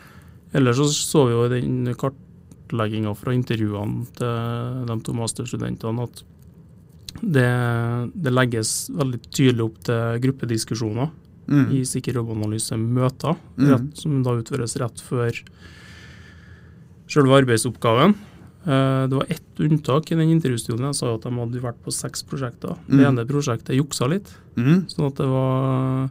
Ellers 0.57 0.79
så, 0.81 0.89
så 0.89 1.27
vi 1.29 1.35
jo 1.35 1.45
i 1.45 1.53
den 1.53 1.93
kartlegginga 2.01 3.13
fra 3.19 3.35
intervjuene 3.37 4.07
til 4.17 4.87
de 4.89 4.97
to 5.05 5.17
masterstudentene 5.19 6.07
at 6.09 6.23
det, 7.23 7.49
det, 8.15 8.33
legges 8.35 8.91
veldig 8.95 9.21
tydelig 9.29 9.65
opp 9.65 9.81
til 9.89 10.21
gruppediskusjoner. 10.27 11.11
mm. 11.49 11.67
i 11.73 11.85
sikker 11.89 12.19
jobbanalyse-møter, 12.21 13.37
mm. 13.57 13.91
som 13.97 14.23
da 14.25 14.37
utføres 14.39 14.77
rett 14.83 15.01
før 15.01 15.43
selve 17.09 17.39
arbeidsoppgaven. 17.41 18.15
Eh, 18.69 19.03
det 19.09 19.17
var 19.17 19.33
ett 19.33 19.63
unntak 19.65 20.13
i 20.13 20.19
den 20.19 20.35
intervjustudien. 20.35 20.91
Jeg 20.91 20.99
sa 21.01 21.15
at 21.15 21.25
de 21.25 21.33
hadde 21.39 21.65
vært 21.65 21.81
på 21.85 21.95
seks 21.95 22.25
prosjekter. 22.29 22.77
Det 22.87 23.05
ene 23.09 23.27
prosjektet 23.29 23.79
juksa 23.79 24.11
litt. 24.11 24.29
sånn 24.93 25.09
at 25.09 25.21
det 25.23 25.29
var 25.31 26.11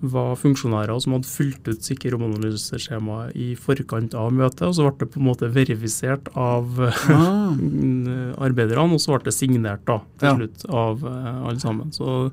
var 0.00 0.36
funksjonærer 0.38 1.00
som 1.02 1.16
hadde 1.16 1.30
fulgt 1.30 1.68
ut 1.68 1.86
sikker 1.86 2.14
romanalyseskjema 2.14 3.32
i 3.34 3.52
forkant 3.58 4.14
av 4.18 4.30
møtet, 4.34 4.66
og 4.68 4.76
så 4.76 4.86
ble 4.86 4.94
det 5.00 5.10
på 5.14 5.20
en 5.20 5.26
måte 5.26 5.50
verifisert 5.54 6.30
av 6.38 6.78
ah. 6.84 7.56
arbeiderne, 8.46 8.94
og 8.94 9.02
så 9.02 9.16
ble 9.16 9.26
det 9.26 9.34
signert 9.34 9.82
da, 9.88 9.98
til 10.20 10.30
ja. 10.30 10.36
slutt 10.38 10.68
av 10.68 11.02
uh, 11.02 11.32
alle 11.48 11.58
sammen. 11.62 11.90
Så 11.94 12.30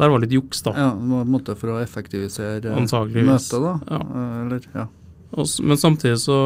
der 0.00 0.10
var 0.10 0.22
litt 0.24 0.34
juks, 0.34 0.64
da. 0.66 0.74
Ja, 0.74 0.90
en 0.94 1.30
måte 1.30 1.54
for 1.58 1.76
å 1.76 1.80
effektivisere 1.82 2.74
møtet, 2.74 3.56
da? 3.62 3.78
Ja. 3.86 4.02
Eh, 4.02 4.36
eller, 4.42 4.68
ja. 4.74 4.90
Men 5.34 5.78
samtidig 5.78 6.20
så 6.22 6.36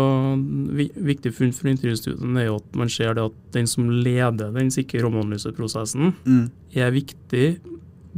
viktig 0.77 1.35
funn 1.37 1.51
for 1.53 1.69
intervjustudien 1.69 2.39
er 2.41 2.47
jo 2.49 2.55
at 2.61 2.77
man 2.79 2.89
ser 2.93 3.17
det 3.19 3.27
at 3.29 3.41
den 3.57 3.69
som 3.69 3.91
leder 3.91 4.55
den 4.55 4.71
sikre 4.73 5.03
romanalyseprosessen, 5.05 6.15
mm. 6.25 6.47
er 6.73 6.95
viktig 6.95 7.49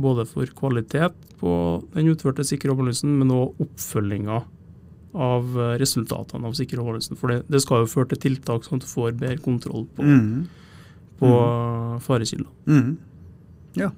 både 0.02 0.26
for 0.28 0.50
kvalitet 0.56 1.16
på 1.40 1.52
den 1.94 2.10
utførte 2.12 2.44
sikkerhetsanalysen, 2.46 3.12
men 3.20 3.32
òg 3.34 3.60
oppfølginga 3.64 4.40
av 5.10 5.56
eh, 5.58 5.76
resultatene 5.80 6.46
av 6.46 6.56
sikkerhetsanalysen. 6.58 7.18
For 7.20 7.32
det, 7.32 7.40
det, 7.50 7.62
skal 7.64 7.84
jo 7.84 7.90
føre 7.90 8.12
til 8.12 8.22
tiltak 8.26 8.66
sånn 8.66 8.80
at 8.80 8.86
du 8.86 8.90
får 8.90 9.16
bedre 9.16 9.40
kontroll 9.44 9.86
på, 9.96 10.06
mm. 10.06 10.34
på 11.22 11.32
mm. 11.32 11.96
farekilder. 12.06 12.52
Mm. 12.70 12.92
Ja. 13.78 13.90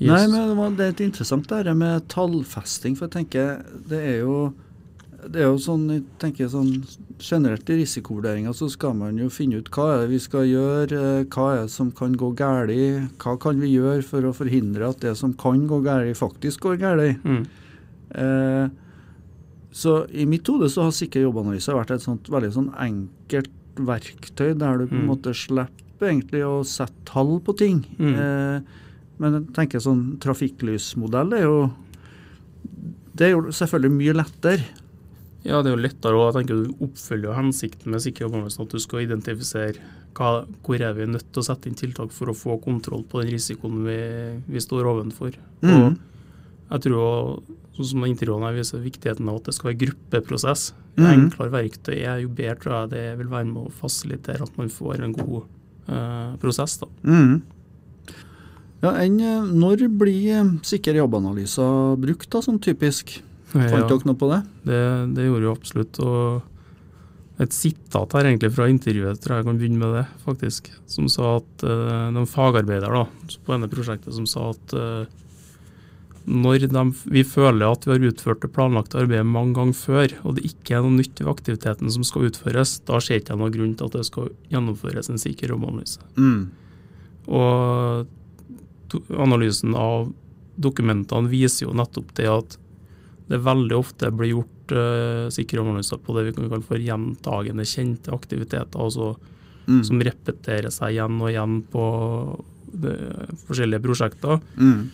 Yes. 0.00 0.30
Nei, 0.32 0.54
men 0.56 0.76
Det 0.78 0.86
er 0.88 1.04
interessant 1.04 1.48
det 1.50 1.76
med 1.76 2.06
tallfesting. 2.08 2.96
For 2.96 3.08
jeg 3.08 3.18
tenker 3.18 3.58
det 3.88 4.00
er 4.00 4.20
jo 4.22 4.36
det 5.28 5.42
er 5.42 5.48
jo 5.50 5.58
sånn, 5.60 5.86
jeg 5.92 6.02
tenker 6.22 6.48
sånn 6.50 6.70
Generelt 7.20 7.68
i 7.68 7.76
risikovurderinga 7.82 8.52
så 8.56 8.70
skal 8.72 8.94
man 8.96 9.18
jo 9.20 9.26
finne 9.32 9.58
ut 9.60 9.68
hva 9.74 9.90
er 9.92 9.98
det 10.02 10.12
vi 10.14 10.20
skal 10.24 10.46
gjøre, 10.48 10.96
eh, 10.96 11.24
hva 11.28 11.48
er 11.52 11.58
det 11.66 11.72
som 11.74 11.90
kan 11.92 12.14
gå 12.16 12.30
galt, 12.38 12.72
hva 13.20 13.34
kan 13.42 13.60
vi 13.60 13.74
gjøre 13.74 14.00
for 14.06 14.24
å 14.24 14.32
forhindre 14.32 14.88
at 14.88 15.02
det 15.04 15.12
som 15.20 15.34
kan 15.36 15.66
gå 15.68 15.82
galt, 15.84 16.16
faktisk 16.16 16.64
går 16.64 16.78
galt. 16.80 17.26
Mm. 17.28 17.42
Eh, 18.24 18.72
så 19.76 19.98
i 20.16 20.24
mitt 20.24 20.48
hode 20.48 20.70
så 20.72 20.88
har 20.88 20.96
sikker 20.96 21.26
jobbanalyse 21.26 21.76
vært 21.76 21.92
et 21.98 22.06
sånt 22.08 22.32
veldig 22.32 22.52
sånn 22.56 22.72
enkelt 22.80 23.52
verktøy 23.76 24.54
der 24.58 24.80
du 24.80 24.88
på 24.88 24.96
en 24.96 25.04
mm. 25.04 25.10
måte 25.12 25.36
slipper 25.36 26.08
egentlig 26.08 26.42
å 26.48 26.62
sette 26.64 27.04
tall 27.12 27.36
på 27.44 27.54
ting. 27.60 27.84
Mm. 28.00 28.16
Eh, 28.16 28.88
men 29.20 29.36
jeg 29.36 29.54
tenker 29.60 29.84
sånn 29.84 30.14
trafikklysmodell 30.24 31.36
er 31.36 31.44
jo 31.44 31.56
det 33.20 33.28
er 33.28 33.34
jo 33.34 33.52
selvfølgelig 33.52 33.92
mye 33.92 34.14
lettere. 34.16 34.64
Ja, 35.46 35.62
det 35.62 35.70
er 35.70 35.76
jo 35.76 35.80
lettere 35.80 36.18
å 36.20 36.32
tenke 36.36 36.56
du 36.56 36.84
oppfølger 36.84 37.36
hensikten 37.38 37.94
med 37.94 38.02
sikker 38.04 38.26
jobbanalyse, 38.26 38.60
at 38.60 38.74
du 38.74 38.82
skal 38.82 39.06
identifisere 39.06 39.80
hva, 40.16 40.42
hvor 40.66 40.82
er 40.82 40.92
vi 40.98 41.06
nødt 41.08 41.30
til 41.32 41.40
å 41.40 41.46
sette 41.46 41.70
inn 41.70 41.78
tiltak 41.78 42.12
for 42.12 42.30
å 42.30 42.36
få 42.36 42.58
kontroll 42.60 43.06
på 43.08 43.22
den 43.22 43.32
risikoen 43.32 43.80
vi, 43.86 44.00
vi 44.50 44.62
står 44.62 44.88
ovenfor. 44.90 45.38
Mm. 45.64 45.96
Og 45.96 46.74
jeg 46.74 46.84
tror 46.86 47.40
sånn 47.78 47.88
som 47.92 48.04
intervjuene 48.08 48.52
viser 48.56 48.82
viktigheten 48.84 49.30
av 49.30 49.40
at 49.40 49.48
det 49.48 49.56
skal 49.56 49.70
være 49.70 49.80
gruppeprosess. 49.84 50.66
Jo 50.98 51.06
mm. 51.06 51.12
enklere 51.14 51.54
verktøy 51.54 51.96
er, 51.96 52.20
jo 52.24 52.34
bedre 52.34 52.58
tror 52.60 52.76
jeg 52.76 52.92
det 52.92 53.06
vil 53.22 53.32
være 53.32 53.48
med 53.48 53.62
å 53.64 53.72
fasilitere 53.80 54.44
at 54.44 54.60
man 54.60 54.72
får 54.74 55.06
en 55.06 55.16
god 55.16 55.40
eh, 55.40 56.36
prosess. 56.42 56.76
da. 56.82 56.90
Mm. 57.06 57.40
Ja, 58.80 58.94
en, 58.96 59.18
eh, 59.20 59.50
Når 59.64 59.88
blir 60.00 60.54
sikker 60.66 61.00
jobbanalyser 61.00 61.96
brukt, 62.00 62.30
da, 62.32 62.42
sånn 62.44 62.60
typisk? 62.62 63.20
Fant 63.52 63.90
dere 63.90 64.06
noe 64.06 64.18
på 64.18 64.30
det? 64.30 64.40
det? 64.68 64.80
Det 65.16 65.26
gjorde 65.26 65.46
jo 65.48 65.54
absolutt. 65.56 66.00
og 66.04 67.40
Et 67.40 67.54
sitat 67.56 68.12
her 68.16 68.28
egentlig 68.28 68.52
fra 68.52 68.68
intervjuet, 68.70 69.20
tror 69.22 69.34
jeg 69.34 69.42
jeg 69.42 69.48
kan 69.48 69.60
begynne 69.62 69.80
med 69.80 69.96
det, 69.96 70.04
faktisk. 70.26 70.70
Som 70.90 71.08
sa 71.12 71.38
at 71.38 71.64
uh, 71.64 72.10
de 72.14 72.26
fagarbeider 72.28 72.92
da, 72.92 73.06
på 73.08 73.54
denne 73.56 73.70
prosjektet 73.72 74.14
som 74.16 74.28
sa 74.28 74.50
at 74.52 74.76
uh, 74.76 75.08
når 76.30 76.66
de, 76.68 76.82
vi 77.10 77.22
føler 77.24 77.64
at 77.66 77.86
vi 77.86 77.94
har 77.94 78.06
utført 78.10 78.42
det 78.44 78.52
planlagte 78.54 79.00
arbeidet 79.00 79.26
mange 79.26 79.56
ganger 79.56 79.76
før, 79.76 80.14
og 80.22 80.36
det 80.36 80.44
ikke 80.50 80.76
er 80.76 80.84
noe 80.84 80.98
nytt 80.98 81.22
ved 81.22 81.30
aktiviteten 81.32 81.90
som 81.90 82.04
skal 82.06 82.28
utføres, 82.28 82.76
da 82.86 83.00
ser 83.02 83.20
ikke 83.20 83.34
jeg 83.34 83.40
noen 83.40 83.54
grunn 83.56 83.74
til 83.78 83.88
at 83.88 83.96
det 83.96 84.06
skal 84.06 84.30
gjennomføres 84.52 85.10
en 85.10 85.22
sikker 85.22 85.50
romanalyse. 85.54 86.02
Mm. 86.20 86.42
Og 87.30 89.00
analysen 89.16 89.74
av 89.78 90.10
dokumentene 90.60 91.30
viser 91.32 91.66
jo 91.66 91.76
nettopp 91.76 92.12
det 92.18 92.28
at 92.30 92.58
det 93.30 93.38
veldig 93.46 93.76
ofte 93.78 94.10
blir 94.10 94.32
gjort 94.34 94.72
uh, 94.74 95.26
sikkerhetsanalyser 95.30 96.00
på 96.02 96.16
det 96.16 96.24
vi 96.26 96.32
kan 96.34 96.48
kalle 96.50 96.66
for 96.66 96.82
gjentagende 96.82 97.66
kjente 97.68 98.10
aktiviteter, 98.14 98.80
altså 98.80 99.12
mm. 99.68 99.84
som 99.86 100.02
repeterer 100.02 100.72
seg 100.74 100.96
igjen 100.96 101.20
og 101.20 101.30
igjen 101.30 101.60
på 101.70 101.84
det, 102.70 102.96
forskjellige 103.46 103.84
prosjekter. 103.84 104.42
Mm. 104.58 104.90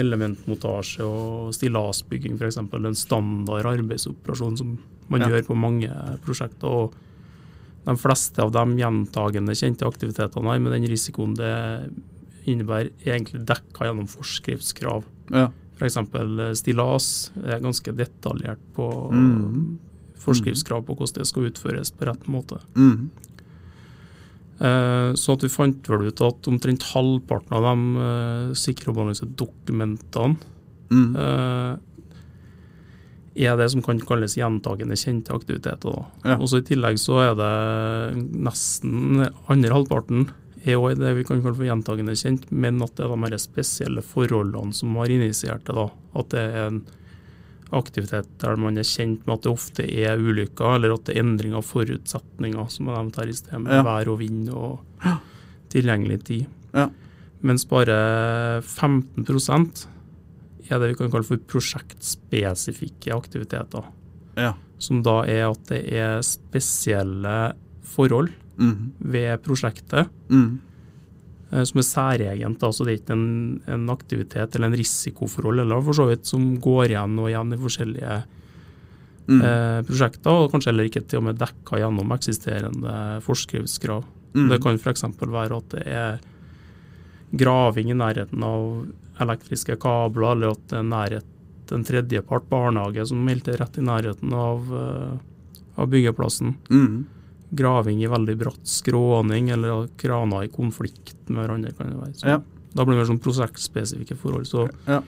Elementmontasje 0.00 1.02
og 1.02 1.50
stillasbygging 1.56 2.38
f.eks. 2.38 2.60
En 2.62 2.98
standard 2.98 3.66
arbeidsoperasjon 3.72 4.58
som 4.60 4.76
man 5.10 5.24
ja. 5.24 5.32
gjør 5.32 5.48
på 5.48 5.58
mange 5.58 5.90
prosjekter. 6.22 6.70
og 6.70 7.88
De 7.88 7.96
fleste 7.98 8.44
av 8.44 8.54
de 8.54 8.64
gjentagende 8.78 9.56
kjente 9.58 9.88
aktivitetene 9.88 10.54
her, 10.54 10.62
med 10.62 10.76
den 10.76 10.86
risikoen 10.90 11.34
det 11.38 11.54
innebærer, 12.48 12.92
egentlig 13.02 13.42
dekka 13.50 13.88
gjennom 13.88 14.06
forskriftskrav. 14.10 15.02
Ja. 15.34 15.48
F.eks. 15.80 15.96
Eh, 15.96 16.52
stillas 16.58 17.32
er 17.40 17.62
ganske 17.64 17.94
detaljert 17.96 18.60
på 18.76 18.86
mm. 19.12 19.78
forskriftskrav 20.20 20.84
på 20.84 20.96
hvordan 20.98 21.22
det 21.22 21.28
skal 21.30 21.48
utføres 21.48 21.92
på 21.96 22.08
rett 22.08 22.26
måte. 22.28 22.60
Mm. 22.76 23.10
Eh, 24.60 25.10
så 25.16 25.36
at 25.36 25.46
vi 25.46 25.52
fant 25.52 25.88
vel 25.88 26.10
ut 26.10 26.24
at 26.26 26.50
omtrent 26.52 26.90
halvparten 26.92 27.56
av 27.56 27.68
de 27.70 27.76
eh, 28.04 28.50
sikkerhetsanalysedokumentene 28.60 30.36
mm. 30.90 31.16
er 33.40 33.56
det 33.56 33.70
som 33.72 33.82
kan 33.86 34.00
kalles 34.04 34.36
gjentagende 34.36 34.98
kjente 35.00 35.32
aktiviteter. 35.32 36.04
Ja. 36.26 36.36
Også 36.36 36.60
I 36.60 36.66
tillegg 36.66 37.00
så 37.00 37.22
er 37.24 37.34
det 37.38 37.54
nesten 38.36 39.24
andre 39.48 39.72
halvparten 39.78 40.28
er 40.64 40.76
òg 40.76 40.98
det 41.00 41.12
vi 41.16 41.24
kan 41.24 41.40
kalle 41.40 41.56
for 41.56 41.66
gjentagende 41.66 42.16
kjent, 42.18 42.48
men 42.52 42.80
at 42.84 42.96
det 42.98 43.06
er 43.06 43.32
de 43.32 43.40
spesielle 43.40 44.02
forholdene 44.04 44.76
som 44.76 44.96
har 45.00 45.12
initiert 45.12 45.64
det. 45.64 45.76
da, 45.76 45.86
At 46.20 46.32
det 46.34 46.40
er 46.40 46.66
en 46.66 46.82
aktivitet 47.70 48.28
der 48.42 48.58
man 48.58 48.78
er 48.78 48.86
kjent 48.86 49.26
med 49.26 49.36
at 49.38 49.46
det 49.46 49.52
ofte 49.52 49.86
er 49.86 50.20
ulykker, 50.20 50.76
eller 50.76 50.96
at 50.96 51.06
det 51.06 51.14
er 51.14 51.22
endring 51.22 51.54
av 51.56 51.66
forutsetninger, 51.68 52.66
som 52.72 52.88
er 52.88 52.98
nevnt 52.98 53.20
her 53.20 53.30
i 53.30 53.36
sted, 53.36 53.56
med 53.62 53.78
ja. 53.78 53.84
vær 53.86 54.10
og 54.12 54.18
vind 54.20 54.50
og 54.50 55.06
tilgjengelig 55.72 56.20
tid. 56.28 56.48
Ja. 56.74 56.88
Mens 57.46 57.64
bare 57.70 57.96
15% 58.66 59.86
er 60.70 60.82
det 60.82 60.90
vi 60.90 60.98
kan 60.98 61.12
kalle 61.12 61.26
for 61.26 61.40
prosjektspesifikke 61.50 63.14
aktiviteter. 63.14 63.88
Ja. 64.38 64.54
Som 64.80 65.02
da 65.06 65.22
er 65.28 65.48
at 65.48 65.64
det 65.70 65.80
er 65.88 66.20
spesielle 66.26 67.52
forhold 67.90 68.34
mm. 68.60 68.90
ved 69.12 69.40
prosjektet. 69.44 70.10
Mm. 70.30 70.58
Som 71.50 71.80
er 71.82 71.86
særegent. 71.86 72.62
altså 72.62 72.84
Det 72.86 72.92
er 72.92 73.00
ikke 73.00 73.16
en, 73.16 73.62
en, 73.66 73.88
aktivitet 73.90 74.54
eller 74.54 74.70
en 74.70 74.78
risikoforhold 74.78 75.64
eller 75.64 75.82
for 75.82 75.98
så 75.98 76.06
vidt 76.06 76.28
som 76.28 76.52
går 76.62 76.92
igjen 76.92 77.18
og 77.18 77.26
igjen 77.26 77.56
i 77.56 77.58
forskjellige 77.58 78.18
mm. 79.26 79.40
eh, 79.40 79.80
prosjekter, 79.88 80.30
og 80.30 80.52
kanskje 80.52 80.70
heller 80.70 80.86
ikke 80.86 81.02
til 81.02 81.22
og 81.22 81.26
med 81.26 81.40
dekka 81.40 81.80
gjennom 81.82 82.14
eksisterende 82.14 82.94
forskriftskrav. 83.26 84.06
Mm. 84.36 84.46
Det 84.52 84.60
kan 84.62 84.78
f.eks. 84.78 85.04
være 85.24 85.58
at 85.58 85.74
det 85.74 85.84
er 85.90 86.20
graving 87.40 87.90
i 87.90 87.98
nærheten 87.98 88.46
av 88.46 88.86
elektriske 89.20 89.74
kabler, 89.82 90.36
eller 90.36 90.54
at 90.54 90.66
det 90.70 90.78
er 90.78 90.90
nærhet 90.94 91.26
en 91.70 91.84
tredjepart 91.86 92.48
barnehage 92.50 93.04
som 93.06 93.20
melder 93.22 93.60
rett 93.60 93.76
i 93.78 93.82
nærheten 93.86 94.32
av, 94.34 94.70
uh, 94.74 95.18
av 95.78 95.90
byggeplassen. 95.90 96.56
Mm 96.70 97.06
graving 97.50 98.02
i 98.04 98.10
veldig 98.10 98.36
bratt 98.38 98.66
skråning, 98.68 99.50
eller 99.50 99.88
kraner 100.00 100.46
i 100.46 100.52
konflikt 100.52 101.28
med 101.28 101.44
hverandre. 101.44 101.72
kan 101.76 101.90
det 101.90 101.98
være. 101.98 102.14
Så, 102.14 102.28
ja. 102.28 102.40
Da 102.72 102.84
blir 102.84 102.94
det 102.94 103.02
mer 103.02 103.10
sånn 103.10 103.22
prosjektspesifikke 103.22 104.16
forhold. 104.18 104.46
Så, 104.46 104.68
ja. 104.86 105.00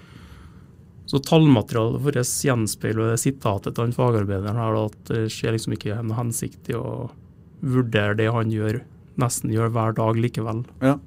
så 1.06 1.22
tallmaterialet 1.22 2.02
vårt 2.02 2.18
gjenspeiler 2.18 3.14
sitatet 3.20 3.76
til 3.76 3.86
han 3.86 3.96
fagarbeideren 3.96 4.58
her, 4.58 4.80
at 4.88 4.98
det 5.12 5.28
skjer 5.32 5.56
liksom 5.56 5.76
ikke 5.78 6.00
noe 6.02 6.18
hensikt 6.18 6.72
i 6.72 6.78
å 6.78 7.12
vurdere 7.62 8.18
det 8.18 8.28
han 8.34 8.50
gjør, 8.50 8.80
nesten 9.22 9.54
gjør 9.54 9.70
hver 9.74 9.94
dag 9.98 10.18
likevel. 10.18 10.64
Ja. 10.82 10.98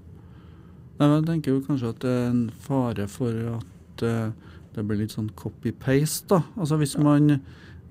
Jeg 0.96 1.24
tenker 1.28 1.52
jo 1.52 1.64
kanskje 1.66 1.92
at 1.92 2.04
det 2.06 2.12
er 2.16 2.28
en 2.30 2.44
fare 2.64 3.10
for 3.12 3.36
at 3.58 4.04
uh, 4.08 4.32
det 4.76 4.84
blir 4.88 5.02
litt 5.02 5.16
sånn 5.16 5.28
copy-paste. 5.36 6.30
da. 6.32 6.44
Altså 6.56 6.80
Hvis 6.80 6.96
man 6.96 7.42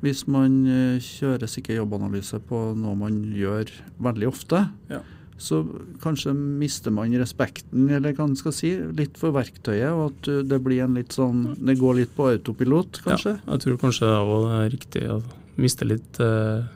hvis 0.04 0.24
man 0.30 0.62
eh, 0.68 1.02
kjører 1.02 1.50
sikker 1.50 1.80
jobbanalyse 1.80 2.40
på 2.48 2.60
noe 2.78 2.94
man 2.98 3.20
gjør 3.34 3.72
veldig 4.04 4.28
ofte, 4.30 4.60
ja. 4.92 5.00
så 5.40 5.62
kanskje 6.04 6.34
mister 6.36 6.94
man 6.94 7.14
respekten, 7.20 7.88
eller 7.88 8.14
hva 8.14 8.28
man 8.28 8.38
skal 8.38 8.54
si, 8.56 8.74
litt 8.96 9.16
for 9.20 9.34
verktøyet. 9.36 9.90
Og 9.90 10.12
at 10.12 10.30
det 10.50 10.60
blir 10.64 10.84
en 10.84 10.98
litt 11.00 11.16
sånn 11.16 11.54
Det 11.58 11.78
går 11.80 12.02
litt 12.02 12.14
på 12.16 12.28
autopilot, 12.34 13.00
kanskje? 13.06 13.38
Ja, 13.40 13.56
jeg 13.56 13.64
tror 13.64 13.80
kanskje 13.86 14.12
det 14.12 14.54
er 14.60 14.70
riktig 14.76 15.08
å 15.10 15.18
miste 15.60 15.86
litt 15.86 16.20
eh, 16.22 16.68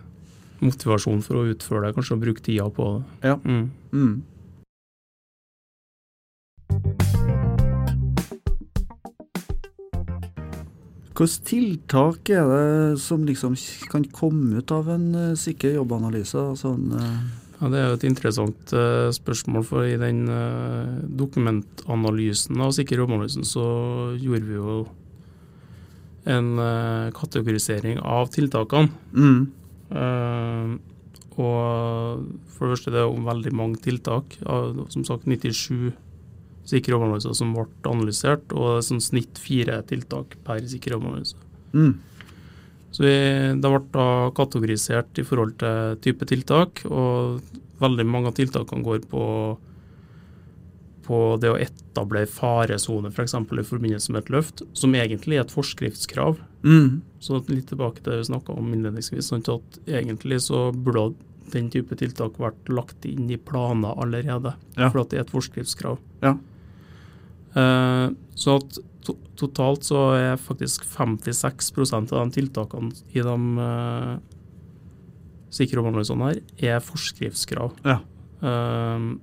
motivasjon 0.65 1.23
for 1.27 1.41
å 1.41 1.47
utføre 1.53 1.87
det, 1.87 1.95
kanskje 1.97 2.17
å 2.17 2.23
bruke 2.23 2.45
tida 2.45 2.67
på 2.75 2.91
det. 2.97 3.31
Ja. 3.31 3.39
Mm. 3.45 3.71
Mm. 3.93 4.17
Hvilke 11.19 11.43
tiltak 11.43 12.31
er 12.31 12.45
det 12.47 13.01
som 13.03 13.25
liksom 13.27 13.57
kan 13.91 14.05
komme 14.15 14.61
ut 14.61 14.71
av 14.71 14.87
en 14.95 15.07
uh, 15.17 15.35
sikker 15.35 15.75
jobbanalyse? 15.75 16.45
Sånn, 16.61 16.93
uh 16.95 17.47
ja, 17.59 17.69
Det 17.73 17.79
er 17.81 17.89
jo 17.89 17.97
et 17.97 18.05
interessant 18.07 18.71
uh, 18.71 19.11
spørsmål. 19.11 19.65
for 19.67 19.83
I 19.83 19.97
den 19.99 20.31
dokumentanalysen 21.19 22.61
av 22.63 22.71
sikker 22.77 23.03
jobbanalysen 23.03 23.43
så 23.43 23.67
gjorde 24.15 24.47
vi 24.47 24.55
jo 24.55 24.87
en 26.29 26.61
kategorisering 27.17 27.99
av 27.99 28.29
tiltakene. 28.31 28.93
Mm. 29.17 29.49
og 31.41 32.27
for 32.53 32.67
det 32.67 32.73
første 32.75 32.93
det 32.93 33.01
er 33.01 33.07
jo 33.09 33.27
veldig 33.27 33.53
mange 33.57 33.81
tiltak. 33.83 34.39
som 34.93 35.05
sagt 35.05 35.27
97 35.27 35.91
sikre 36.69 36.95
jobbanalyser 36.95 37.37
som 37.37 37.55
ble 37.57 37.67
analysert, 37.89 38.53
og 38.53 38.83
sånn 38.85 39.03
snitt 39.03 39.41
fire 39.41 39.81
tiltak 39.89 40.37
per 40.47 40.65
sikre 40.69 40.99
overanalyse. 40.99 41.39
Mm. 41.73 41.95
Så 42.91 43.05
vi, 43.05 43.15
Det 43.61 43.71
ble 43.71 43.81
da 43.95 44.09
kategorisert 44.37 45.21
i 45.21 45.25
forhold 45.27 45.59
til 45.61 45.97
type 46.05 46.29
tiltak, 46.29 46.85
og 46.89 47.41
veldig 47.83 48.07
mange 48.09 48.33
av 48.33 48.37
tiltakene 48.39 48.85
går 48.85 49.05
på, 49.11 49.25
på 51.07 51.21
det 51.41 51.53
å 51.53 51.61
etablere 51.61 52.31
faresone 52.31 53.13
f.eks. 53.13 53.37
For 53.49 53.61
i 53.61 53.69
forbindelse 53.69 54.15
med 54.15 54.25
et 54.25 54.35
løft, 54.35 54.65
som 54.77 54.97
egentlig 54.97 55.39
er 55.39 55.47
et 55.47 55.55
forskriftskrav. 55.55 56.41
Mm. 56.65 57.01
Så 57.23 57.43
litt 57.49 57.71
tilbake 57.71 58.03
til 58.03 58.13
det 58.13 58.21
vi 58.23 58.31
snakka 58.33 58.57
om 58.57 58.73
innledningsvis. 58.75 59.31
sånn 59.31 59.47
at 59.47 59.81
Egentlig 59.87 60.43
så 60.49 60.69
burde 60.73 61.15
den 61.53 61.71
type 61.73 61.97
tiltak 61.97 62.37
vært 62.41 62.69
lagt 62.69 63.07
inn 63.09 63.31
i 63.31 63.39
planer 63.41 63.97
allerede, 64.01 64.55
ja. 64.77 64.91
for 64.91 65.03
at 65.03 65.13
det 65.13 65.21
er 65.21 65.27
et 65.27 65.33
forskriftskrav. 65.33 66.01
Ja. 66.25 66.35
Uh, 67.57 68.15
så 68.39 68.59
at 68.61 68.81
to 69.07 69.15
totalt 69.39 69.87
så 69.87 70.03
er 70.19 70.41
faktisk 70.43 70.85
56% 70.85 72.13
av 72.13 72.27
de 72.27 72.37
tiltakene 72.41 72.91
i 73.15 73.25
de 73.25 73.37
uh, 73.57 74.19
sikre 75.55 75.83
områdene 75.83 76.29
her 76.29 76.75
er 76.75 76.85
forskriftskrav. 76.85 77.75
Ja. 77.87 78.01
Uh, 78.43 79.17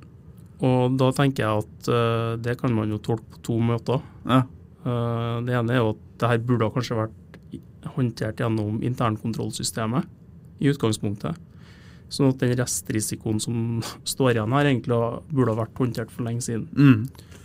og 0.66 0.96
da 1.00 1.12
tenker 1.16 1.44
jeg 1.44 1.64
at 1.66 1.90
uh, 1.92 2.36
det 2.42 2.58
kan 2.62 2.74
man 2.76 2.92
jo 2.94 3.02
tolke 3.04 3.28
på 3.36 3.44
to 3.50 3.60
måter. 3.62 4.02
Ja. 4.24 4.44
Uh, 4.86 5.44
det 5.46 5.56
ene 5.58 5.76
er 5.76 5.84
jo 5.84 5.94
at 5.96 6.04
det 6.22 6.32
her 6.32 6.46
burde 6.48 6.72
kanskje 6.74 7.00
vært 7.00 7.22
håndtert 7.96 8.40
gjennom 8.42 8.80
internkontrollsystemet 8.86 10.08
i 10.64 10.72
utgangspunktet. 10.72 11.38
Sånn 12.12 12.32
at 12.32 12.42
den 12.42 12.56
restrisikoen 12.58 13.42
som 13.44 13.82
står 14.16 14.36
igjen 14.36 14.56
her, 14.56 14.72
egentlig 14.72 15.00
burde 15.32 15.54
ha 15.54 15.62
vært 15.64 15.82
håndtert 15.82 16.14
for 16.14 16.28
lenge 16.28 16.46
siden. 16.46 16.70
Mm. 16.74 17.42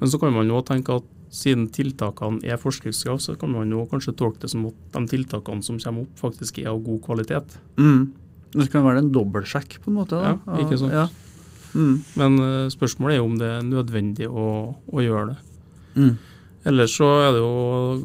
Men 0.00 0.12
så 0.12 0.20
kan 0.20 0.34
man 0.34 0.50
jo 0.50 0.58
tenke 0.66 0.98
at 1.00 1.06
siden 1.32 1.66
tiltakene 1.74 2.44
er 2.46 2.60
forskriftskrav, 2.60 3.18
så 3.22 3.34
kan 3.38 3.50
man 3.52 3.72
jo 3.72 3.86
kanskje 3.90 4.14
tolke 4.16 4.40
det 4.44 4.50
som 4.52 4.66
at 4.70 4.76
de 4.94 5.00
tiltakene 5.10 5.62
som 5.64 5.80
kommer 5.82 6.02
opp, 6.06 6.14
faktisk 6.20 6.58
er 6.62 6.68
av 6.72 6.78
god 6.86 7.00
kvalitet. 7.06 7.48
Mm. 7.80 8.02
Det 8.56 8.72
kan 8.72 8.86
være 8.86 9.00
en 9.04 9.12
dobbeltsjekk, 9.12 9.70
på 9.82 9.86
en 9.90 9.98
måte? 9.98 10.14
Da. 10.16 10.22
Ja, 10.38 10.52
ikke 10.64 10.78
sant. 10.80 10.94
Ja. 10.94 11.06
Mm. 11.76 11.96
Men 12.16 12.30
uh, 12.40 12.72
spørsmålet 12.72 13.14
er 13.14 13.18
jo 13.20 13.28
om 13.28 13.38
det 13.40 13.50
er 13.52 13.62
nødvendig 13.66 14.26
å, 14.30 14.46
å 14.86 14.98
gjøre 15.04 15.26
det. 15.32 15.38
Mm. 15.96 16.14
Ellers 16.66 16.92
så 16.98 17.08
er 17.22 17.30
det 17.34 17.42
jo 17.42 17.54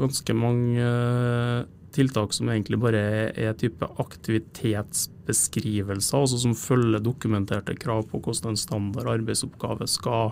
ganske 0.02 0.34
mange 0.38 0.84
uh, 0.84 1.60
tiltak 1.96 2.30
som 2.36 2.50
egentlig 2.52 2.78
bare 2.82 3.00
er, 3.00 3.32
er 3.48 3.54
type 3.60 3.86
aktivitetsbeskrivelser, 4.02 6.18
altså 6.20 6.38
som 6.44 6.54
følger 6.58 7.00
dokumenterte 7.04 7.74
krav 7.80 8.02
på 8.12 8.18
hvordan 8.20 8.50
en 8.54 8.60
standard 8.60 9.08
arbeidsoppgave 9.16 9.86
skal 9.92 10.26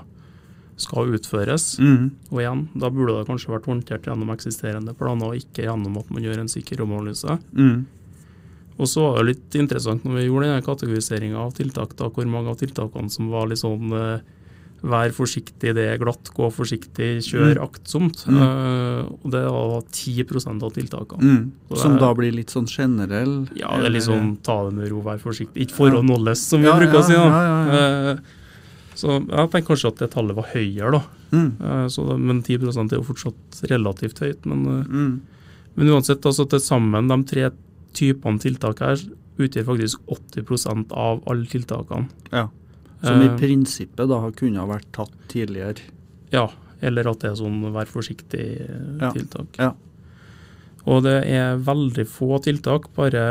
skal 0.82 1.14
utføres. 1.18 1.72
Mm. 1.82 2.10
Og 2.32 2.42
igjen, 2.42 2.66
da 2.80 2.90
burde 2.94 3.20
det 3.20 3.30
kanskje 3.30 3.54
vært 3.54 3.70
håndtert 3.70 4.10
gjennom 4.10 4.34
eksisterende 4.34 4.96
planer, 4.98 5.32
og 5.32 5.40
ikke 5.40 5.68
gjennom 5.68 6.00
at 6.02 6.12
man 6.14 6.26
gjør 6.26 6.44
en 6.44 6.52
sikker 6.52 6.82
romanalyse. 6.84 7.40
Mm. 7.58 7.86
Og 8.80 8.88
så 8.88 9.04
var 9.04 9.20
det 9.20 9.34
litt 9.34 9.60
interessant 9.60 10.06
når 10.08 10.22
vi 10.22 10.28
gjorde 10.30 10.50
denne 10.50 10.66
kategoriseringa 10.66 11.40
av 11.44 11.56
tiltak, 11.58 11.96
da, 12.00 12.08
hvor 12.16 12.28
mange 12.32 12.52
av 12.52 12.60
tiltakene 12.62 13.12
som 13.12 13.32
var 13.34 13.50
litt 13.52 13.64
sånn 13.64 13.96
uh, 13.96 14.36
Vær 14.80 15.12
forsiktig, 15.12 15.74
det 15.76 15.84
er 15.92 15.98
glatt, 16.00 16.30
gå 16.32 16.46
forsiktig, 16.56 17.08
kjør 17.26 17.58
mm. 17.58 17.64
aktsomt. 17.66 18.22
Mm. 18.32 18.38
Uh, 18.40 19.10
og 19.18 19.34
det 19.34 19.42
var 19.44 19.82
10 19.92 20.24
av 20.54 20.70
tiltakene. 20.78 21.34
Mm. 21.34 21.74
Som 21.82 21.98
da 22.00 22.14
blir 22.16 22.32
litt 22.32 22.54
sånn 22.56 22.70
generell? 22.72 23.42
Ja, 23.60 23.74
det 23.76 23.90
er 23.90 23.96
litt 23.98 24.08
sånn 24.08 24.38
ta 24.40 24.56
det 24.70 24.78
med 24.78 24.88
ro, 24.94 25.02
vær 25.04 25.20
forsiktig. 25.20 25.68
Ikke 25.68 25.82
for 25.82 26.00
å 26.00 26.00
nåles, 26.00 26.46
som 26.48 26.64
vi 26.64 26.72
ja, 26.72 26.78
bruker 26.80 27.02
å 27.02 27.04
si. 27.10 27.18
da. 27.18 27.28
Ja, 27.28 27.44
ja. 27.44 28.14
Uh, 28.16 28.39
så 29.00 29.16
jeg 29.18 29.52
tenker 29.54 29.70
kanskje 29.72 29.94
at 29.94 30.02
det 30.02 30.12
tallet 30.14 30.38
var 30.38 30.50
høyere, 30.52 31.00
da. 31.00 31.02
Mm. 31.32 31.50
Så, 31.94 32.04
men 32.18 32.42
10 32.44 32.58
er 32.84 32.98
jo 32.98 33.06
fortsatt 33.08 33.62
relativt 33.72 34.22
høyt. 34.24 34.48
Men, 34.50 34.66
uh, 34.68 34.86
mm. 34.90 35.66
men 35.78 35.92
uansett, 35.94 36.26
altså 36.26 36.48
til 36.50 36.64
sammen 36.64 37.12
de 37.12 37.20
tre 37.30 37.50
typene 37.98 38.42
tiltak 38.42 38.84
her 38.84 39.02
utgjør 39.40 39.70
faktisk 39.72 40.16
80% 40.36 40.96
av 41.00 41.22
alle 41.30 41.48
tiltakene. 41.50 42.10
Ja, 42.34 42.50
Som 43.00 43.22
i 43.24 43.30
eh, 43.30 43.38
prinsippet 43.40 44.10
da 44.12 44.20
kunne 44.36 44.60
ha 44.60 44.68
vært 44.68 44.90
tatt 44.96 45.14
tidligere? 45.32 45.86
Ja, 46.34 46.50
eller 46.84 47.08
at 47.12 47.24
det 47.24 47.32
er 47.32 47.38
sånn 47.40 47.62
vær 47.72 47.88
forsiktig-tiltak. 47.90 49.60
Ja. 49.60 49.72
ja. 49.72 49.76
Og 50.90 51.04
det 51.06 51.22
er 51.28 51.60
veldig 51.64 52.06
få 52.10 52.40
tiltak, 52.44 52.90
bare 52.98 53.24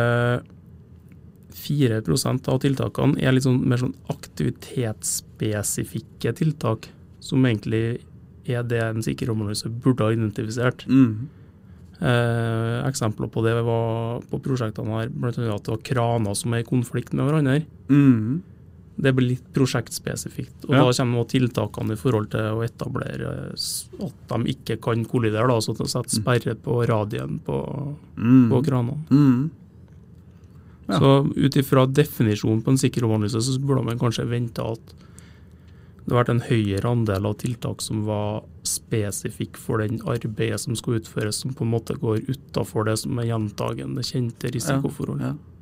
4% 1.54 2.48
av 2.52 2.58
tiltakene 2.62 3.22
er 3.22 3.32
litt 3.34 3.46
sånn 3.46 3.68
mer 3.68 3.78
sånn 3.80 3.96
aktivitetsspesifikke 4.12 6.30
tiltak, 6.38 6.80
som 7.24 7.46
egentlig 7.46 7.84
er 8.48 8.62
det 8.64 8.80
en 8.84 9.02
sikker 9.04 9.26
romanalyse 9.30 9.68
burde 9.68 10.04
ha 10.04 10.12
identifisert. 10.14 10.86
Mm. 10.88 11.28
Eh, 11.98 12.86
eksempler 12.86 13.26
på 13.32 13.42
det 13.42 13.56
var 13.66 14.20
på 14.30 14.38
prosjektene 14.42 15.00
her, 15.00 15.08
bl.a. 15.10 15.32
at 15.32 15.64
det 15.66 15.72
var 15.72 15.82
kraner 15.82 16.34
som 16.38 16.54
er 16.54 16.60
i 16.62 16.68
konflikt 16.68 17.12
med 17.12 17.26
hverandre. 17.26 17.62
Mm. 17.90 18.42
Det 18.98 19.12
blir 19.14 19.28
litt 19.34 19.48
prosjektspesifikt. 19.54 20.64
Og 20.68 20.74
ja. 20.74 20.82
da 20.82 20.92
kommer 20.94 21.24
tiltakene 21.30 21.94
i 21.94 21.98
forhold 21.98 22.28
til 22.34 22.44
å 22.54 22.64
etablere 22.66 23.28
at 23.54 24.16
de 24.32 24.38
ikke 24.54 24.76
kan 24.82 25.04
kollidere, 25.10 25.48
da, 25.50 25.56
så 25.62 25.72
setter 25.74 26.06
mm. 26.06 26.22
sperre 26.22 26.54
på 26.62 26.72
radien 26.88 27.32
på, 27.46 27.56
mm. 28.16 28.48
på 28.52 28.56
kranene. 28.66 28.98
Mm. 29.10 29.50
Ja. 30.88 30.98
Så 30.98 31.28
ut 31.36 31.56
ifra 31.60 31.84
definisjonen 31.86 32.62
på 32.64 32.72
en 32.72 32.80
sikker 32.80 33.04
romanalyse, 33.04 33.42
så 33.44 33.60
burde 33.60 33.84
man 33.84 34.00
kanskje 34.00 34.24
vente 34.28 34.64
at 34.64 34.94
det 36.08 36.14
har 36.14 36.22
vært 36.22 36.30
en 36.32 36.46
høyere 36.46 36.88
andel 36.88 37.26
av 37.28 37.34
tiltak 37.42 37.82
som 37.84 38.06
var 38.06 38.46
spesifikk 38.64 39.58
for 39.60 39.82
den 39.84 40.00
arbeidet 40.08 40.62
som 40.62 40.76
skal 40.78 41.02
utføres, 41.02 41.42
som 41.42 41.52
på 41.52 41.66
en 41.66 41.74
måte 41.74 41.98
går 42.00 42.22
utafor 42.30 42.88
det 42.88 42.96
som 43.02 43.20
er 43.20 43.28
gjentagende 43.28 44.04
kjente 44.08 44.48
risikoforhold. 44.54 45.20
Ja, 45.20 45.34
ja. 45.34 45.58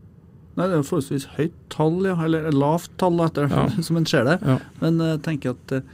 Nei, 0.57 0.69
Det 0.71 0.79
er 0.79 0.87
forholdsvis 0.89 1.27
høyt 1.37 1.57
tall, 1.75 1.99
ja, 2.07 2.15
eller 2.25 2.47
lavt 2.55 2.95
tall, 3.01 3.19
etter 3.27 3.51
ja. 3.51 3.67
som 3.89 3.99
en 3.99 4.07
ser 4.09 4.25
det. 4.29 4.39
Ja. 4.47 4.61
Men 4.81 5.03
jeg 5.03 5.19
uh, 5.19 5.23
tenker 5.27 5.57
at 5.57 5.75
uh, 5.75 5.93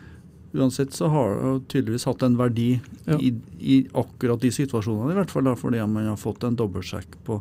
uansett 0.53 0.92
så 0.95 1.09
har 1.11 1.35
det 1.40 1.57
tydeligvis 1.73 2.07
hatt 2.07 2.23
en 2.23 2.37
verdi 2.38 2.68
i, 3.16 3.33
i, 3.59 3.83
akkurat 3.97 4.45
de 4.45 4.53
situasjonene, 4.53 5.14
i 5.14 5.18
hvert 5.18 5.33
fall 5.33 5.49
da, 5.49 5.57
fordi 5.59 5.81
man 5.88 6.12
har 6.12 6.21
fått 6.21 6.45
en 6.45 6.61
dobbeltsjekk 6.61 7.16
på 7.25 7.40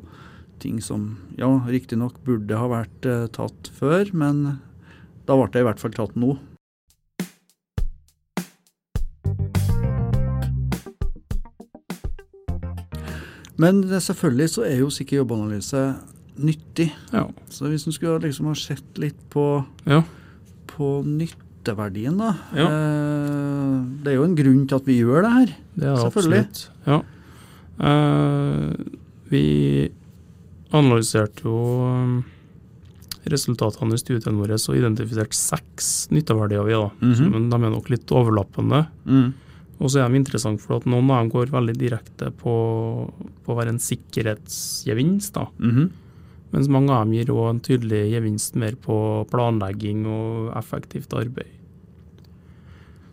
ting 0.61 0.79
som 0.83 1.15
ja, 1.39 1.49
riktignok 1.67 2.21
burde 2.25 2.57
ha 2.57 2.69
vært 2.71 3.09
eh, 3.09 3.27
tatt 3.33 3.71
før, 3.77 4.13
men 4.13 4.61
da 5.27 5.37
ble 5.37 5.49
det 5.53 5.63
i 5.63 5.67
hvert 5.67 5.81
fall 5.81 5.95
tatt 5.97 6.17
nå. 6.19 6.35
Men 13.61 13.83
selvfølgelig 13.85 14.49
så 14.55 14.65
er 14.65 14.79
jo 14.79 14.89
sikker 14.93 15.19
jobbanalyse 15.21 15.83
nyttig. 16.41 16.89
Ja. 17.13 17.27
Så 17.51 17.69
hvis 17.69 17.85
du 17.85 17.91
skulle 17.93 18.21
liksom 18.23 18.49
ha 18.49 18.55
sett 18.57 18.97
litt 19.01 19.19
på, 19.29 19.61
ja. 19.85 20.01
på 20.71 20.89
nytteverdien, 21.05 22.17
da 22.17 22.31
ja. 22.57 22.65
eh, 22.65 23.75
Det 24.01 24.13
er 24.13 24.17
jo 24.17 24.25
en 24.25 24.37
grunn 24.39 24.63
til 24.65 24.79
at 24.79 24.89
vi 24.89 24.97
gjør 25.01 25.27
det 25.27 25.33
her. 25.35 25.55
Det 25.75 25.91
er 25.91 26.01
selvfølgelig. 26.05 26.45
absolutt. 26.47 26.69
Ja. 26.89 27.01
Uh, 27.81 28.73
vi 29.31 29.43
analyserte 30.77 31.45
jo 31.45 31.57
um, 31.85 32.17
resultatene 33.29 33.95
i 33.95 34.01
studiene 34.01 34.39
våre 34.39 34.57
og 34.57 34.77
identifiserte 34.77 35.37
seks 35.37 36.09
nytteverdier. 36.11 36.65
Vi, 36.65 36.73
da. 36.73 36.89
Mm 37.01 37.13
-hmm. 37.13 37.31
Men 37.31 37.49
de 37.49 37.55
er 37.55 37.69
nok 37.69 37.89
litt 37.89 38.11
overlappende. 38.11 38.85
Mm. 39.05 39.33
Og 39.79 39.89
så 39.89 39.99
er 39.99 40.09
de 40.09 40.15
interessante 40.15 40.61
for 40.61 40.77
at 40.77 40.85
noen 40.85 41.09
av 41.09 41.23
dem 41.23 41.29
går 41.29 41.45
veldig 41.45 41.77
direkte 41.77 42.31
på, 42.31 42.53
på 43.45 43.51
å 43.51 43.57
være 43.57 43.69
en 43.69 43.79
sikkerhetsgevinst. 43.79 45.33
da. 45.33 45.47
Mm 45.59 45.71
-hmm. 45.71 45.89
Mens 46.51 46.67
mange 46.67 46.91
av 46.91 47.05
dem 47.05 47.13
gir 47.13 47.31
òg 47.31 47.49
en 47.49 47.59
tydelig 47.59 48.11
gevinst 48.11 48.55
mer 48.55 48.75
på 48.75 49.25
planlegging 49.31 50.05
og 50.05 50.57
effektivt 50.57 51.13
arbeid. 51.13 51.60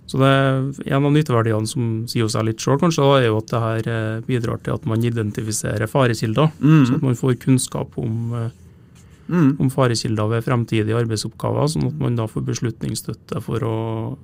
Så 0.09 0.17
det 0.17 0.87
En 0.89 1.05
av 1.05 1.13
nytteverdiene 1.13 1.69
som 1.69 2.07
sier 2.09 2.31
seg 2.33 2.47
litt 2.49 2.63
sjøl, 2.65 2.79
kanskje, 2.81 3.05
er 3.19 3.27
jo 3.29 3.43
at 3.43 3.51
det 3.53 3.61
her 3.61 3.91
eh, 3.93 4.23
bidrar 4.25 4.63
til 4.65 4.79
at 4.79 4.89
man 4.89 5.05
identifiserer 5.05 5.91
farekilder. 5.91 6.49
Mm. 6.63 6.81
Så 6.89 6.97
at 6.97 7.05
man 7.05 7.19
får 7.19 7.37
kunnskap 7.43 7.99
om, 8.01 8.17
eh, 8.39 8.49
mm. 9.29 9.51
om 9.61 9.71
farekilder 9.73 10.33
ved 10.33 10.47
fremtidige 10.49 10.97
arbeidsoppgaver, 10.97 11.69
sånn 11.69 11.91
at 11.91 12.01
man 12.01 12.17
da 12.17 12.29
får 12.31 12.47
beslutningsstøtte 12.49 13.45
for 13.45 13.69
å, 13.69 13.79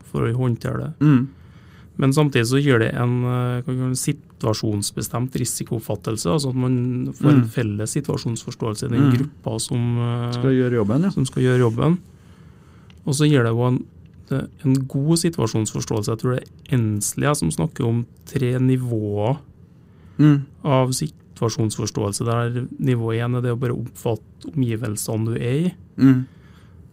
for 0.08 0.24
å 0.24 0.36
håndtere 0.38 0.86
det. 0.86 0.92
Mm. 1.04 1.24
Men 2.00 2.16
samtidig 2.16 2.48
så 2.48 2.58
gir 2.64 2.80
det 2.80 2.90
en, 2.98 3.14
eh, 3.28 3.70
situasjonsbestemt 4.00 5.36
risikofattelse, 5.36 6.32
altså 6.32 6.54
at 6.54 6.62
man 6.64 7.12
får 7.12 7.28
en 7.28 7.44
mm. 7.44 7.50
felles 7.60 7.98
situasjonsforståelse 8.00 8.88
i 8.88 8.94
den 8.96 9.10
mm. 9.10 9.14
gruppa 9.18 9.60
som 9.60 9.84
skal 10.40 10.56
gjøre 10.56 10.80
jobben. 10.80 11.10
Ja. 11.10 11.12
Som 11.12 11.28
skal 11.28 11.44
gjøre 11.44 11.66
jobben. 11.68 12.00
Og 13.04 13.12
så 13.12 13.28
gir 13.28 13.44
det 13.44 13.52
jo 13.52 13.68
en 13.68 13.84
en 14.32 14.76
god 14.88 15.18
situasjonsforståelse. 15.20 16.10
Jeg 16.12 16.20
tror 16.20 16.34
det 16.34 16.42
er 16.44 16.76
Enslia 16.76 17.34
som 17.36 17.50
snakker 17.52 17.86
om 17.86 18.04
tre 18.28 18.54
nivåer 18.58 19.38
mm. 20.16 20.36
av 20.64 20.92
situasjonsforståelse. 20.96 22.26
Der 22.28 22.60
nivå 22.78 23.12
én 23.16 23.36
er 23.36 23.44
det 23.44 23.54
å 23.54 23.60
bare 23.60 23.76
oppfatte 23.76 24.52
omgivelsene 24.54 25.32
du 25.32 25.38
er 25.38 25.56
i. 25.56 25.72
Mm. 26.00 26.22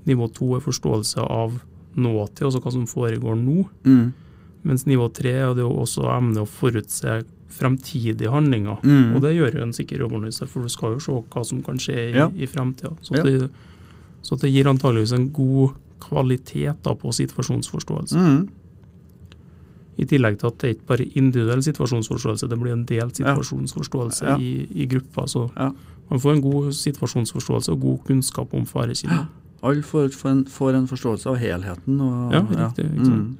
Nivå 0.09 0.27
to 0.33 0.55
er 0.57 0.65
forståelse 0.65 1.23
av 1.23 1.59
nåtid, 1.95 2.45
altså 2.47 2.61
hva 2.63 2.73
som 2.73 2.87
foregår 2.89 3.37
nå. 3.39 3.65
Mm. 3.85 4.11
Mens 4.67 4.85
nivå 4.85 5.09
tre 5.13 5.33
er 5.41 5.53
det 5.57 5.65
også 5.65 6.05
evne 6.11 6.43
å 6.43 6.49
forutse 6.49 7.21
fremtidige 7.51 8.31
handlinger. 8.31 8.79
Mm. 8.83 9.15
Og 9.15 9.23
det 9.25 9.35
gjør 9.35 9.57
jo 9.57 9.65
en 9.65 9.75
sikker 9.75 10.03
jobbanalyse, 10.05 10.47
for 10.47 10.63
du 10.63 10.71
skal 10.71 10.95
jo 10.95 11.03
se 11.03 11.17
hva 11.33 11.43
som 11.47 11.61
kan 11.65 11.79
skje 11.81 11.97
i, 12.09 12.11
ja. 12.15 12.29
i 12.31 12.47
fremtida. 12.47 12.93
Så, 13.03 13.17
ja. 13.17 13.47
så 14.23 14.37
det 14.39 14.51
gir 14.53 14.69
antageligvis 14.71 15.15
en 15.17 15.27
god 15.35 15.75
kvaliteter 16.01 16.97
på 16.97 17.13
situasjonsforståelse. 17.15 18.17
Mm. 18.17 18.41
I 20.01 20.07
tillegg 20.09 20.39
til 20.39 20.49
at 20.49 20.57
det 20.61 20.67
er 20.67 20.75
ikke 20.75 20.89
bare 20.89 21.07
individuell 21.19 21.61
situasjonsforståelse, 21.65 22.49
det 22.49 22.59
blir 22.59 22.73
en 22.73 22.85
delt 22.89 23.19
situasjonsforståelse 23.19 24.25
ja. 24.25 24.37
i, 24.39 24.65
i, 24.71 24.87
gruppa. 24.89 25.27
Så 25.29 25.45
ja. 25.55 25.69
man 26.09 26.23
får 26.23 26.37
en 26.37 26.43
god 26.45 26.71
situasjonsforståelse 26.77 27.75
og 27.75 27.85
god 27.85 28.03
kunnskap 28.07 28.55
om 28.57 28.65
farekilden. 28.65 29.27
Alle 29.61 29.85
får, 29.85 30.09
får, 30.49 30.73
en 30.73 30.87
forståelse 30.89 31.29
av 31.29 31.37
helheten. 31.37 31.99
Og, 32.01 32.33
ja, 32.33 32.41
riktig. 32.49 32.87
Mm. 32.97 33.37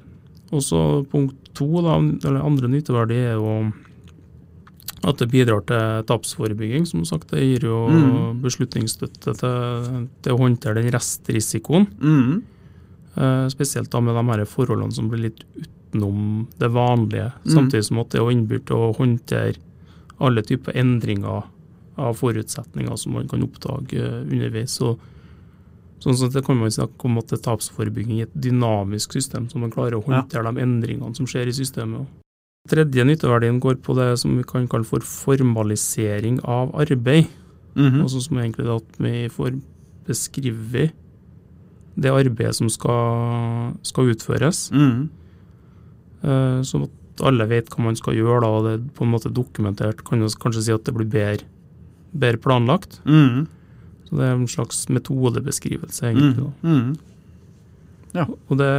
Og 0.52 0.62
så 0.62 0.82
punkt 1.10 1.50
to, 1.56 1.66
da, 1.82 1.96
eller 2.28 2.44
andre 2.44 2.70
nytteverdi, 2.70 3.18
er 3.32 3.40
jo 3.40 3.56
at 5.02 5.18
det 5.18 5.28
bidrar 5.32 5.64
til 5.66 6.06
tapsforebygging. 6.06 6.86
Som 6.86 7.04
sagt, 7.08 7.32
det 7.34 7.42
gir 7.42 7.66
jo 7.66 7.82
mm. 7.90 8.42
beslutningsstøtte 8.44 9.34
til, 9.40 10.08
til, 10.22 10.34
å 10.34 10.40
håndtere 10.40 10.78
den 10.78 10.92
restrisikoen. 10.94 11.88
Mm. 11.98 12.42
Uh, 13.16 13.46
spesielt 13.52 13.90
da 13.92 14.00
med 14.00 14.16
de 14.16 14.24
her 14.30 14.44
forholdene 14.48 14.94
som 14.94 15.10
blir 15.10 15.26
litt 15.26 15.42
utenom 15.58 16.46
det 16.58 16.70
vanlige. 16.72 17.32
Mm. 17.42 17.54
Samtidig 17.56 17.88
som 17.90 18.02
at 18.04 18.14
det 18.14 18.22
er 18.22 18.34
innbydd 18.36 18.68
til 18.70 18.78
å 18.78 18.92
håndtere 18.96 19.58
alle 20.22 20.44
typer 20.46 20.78
endringer 20.78 21.48
av 22.00 22.14
forutsetninger 22.16 22.94
som 22.96 23.18
man 23.18 23.26
kan 23.28 23.42
oppdage 23.44 23.98
uh, 23.98 24.22
underveis. 24.22 24.78
Så, 24.78 24.94
sånn 26.02 26.18
sett 26.18 26.38
kan 26.46 26.62
man 26.62 26.72
snakke 26.72 27.10
om 27.10 27.18
at 27.18 27.30
det 27.30 27.40
er 27.40 27.46
tapsforebygging 27.50 28.22
i 28.22 28.26
et 28.28 28.42
dynamisk 28.46 29.18
system, 29.18 29.50
så 29.50 29.58
man 29.58 29.74
klarer 29.74 29.98
å 29.98 30.06
håndtere 30.06 30.46
ja. 30.46 30.54
de 30.54 30.62
endringene 30.62 31.18
som 31.18 31.26
skjer 31.28 31.50
i 31.50 31.58
systemet. 31.58 32.21
Tredje 32.70 33.02
nytteverdien 33.02 33.58
går 33.58 33.80
på 33.82 33.94
det 33.98 34.12
som 34.22 34.36
vi 34.38 34.44
kan 34.46 34.68
kalle 34.70 34.86
for 34.86 35.02
formalisering 35.02 36.38
av 36.46 36.70
arbeid. 36.78 37.26
Mm 37.74 37.90
-hmm. 37.90 38.02
Altså 38.02 38.20
som 38.20 38.38
egentlig 38.38 38.68
at 38.76 38.98
vi 38.98 39.28
får 39.28 39.60
beskrevet 40.06 40.92
det 41.94 42.10
arbeidet 42.10 42.54
som 42.54 42.70
skal, 42.70 43.74
skal 43.82 44.04
utføres. 44.04 44.70
Mm. 44.72 45.08
Uh, 46.24 46.62
sånn 46.62 46.86
at 46.86 47.24
alle 47.26 47.46
vet 47.46 47.68
hva 47.68 47.84
man 47.84 47.96
skal 47.96 48.14
gjøre, 48.14 48.40
da, 48.40 48.46
og 48.46 48.64
det 48.64 48.72
er 48.72 48.84
på 48.96 49.04
en 49.04 49.10
måte 49.10 49.32
dokumentert. 49.32 50.04
Kan 50.04 50.20
kanskje 50.20 50.62
si 50.62 50.72
at 50.72 50.84
det 50.84 50.94
blir 50.94 51.06
bedre, 51.06 51.44
bedre 52.12 52.38
planlagt. 52.38 53.00
Mm. 53.04 53.46
Så 54.08 54.16
det 54.16 54.24
er 54.24 54.34
en 54.34 54.48
slags 54.48 54.88
metodebeskrivelse, 54.88 56.06
egentlig. 56.06 56.36
da. 56.36 56.50
Mm. 56.62 56.96
Ja. 58.14 58.26
Og 58.48 58.58
det, 58.58 58.70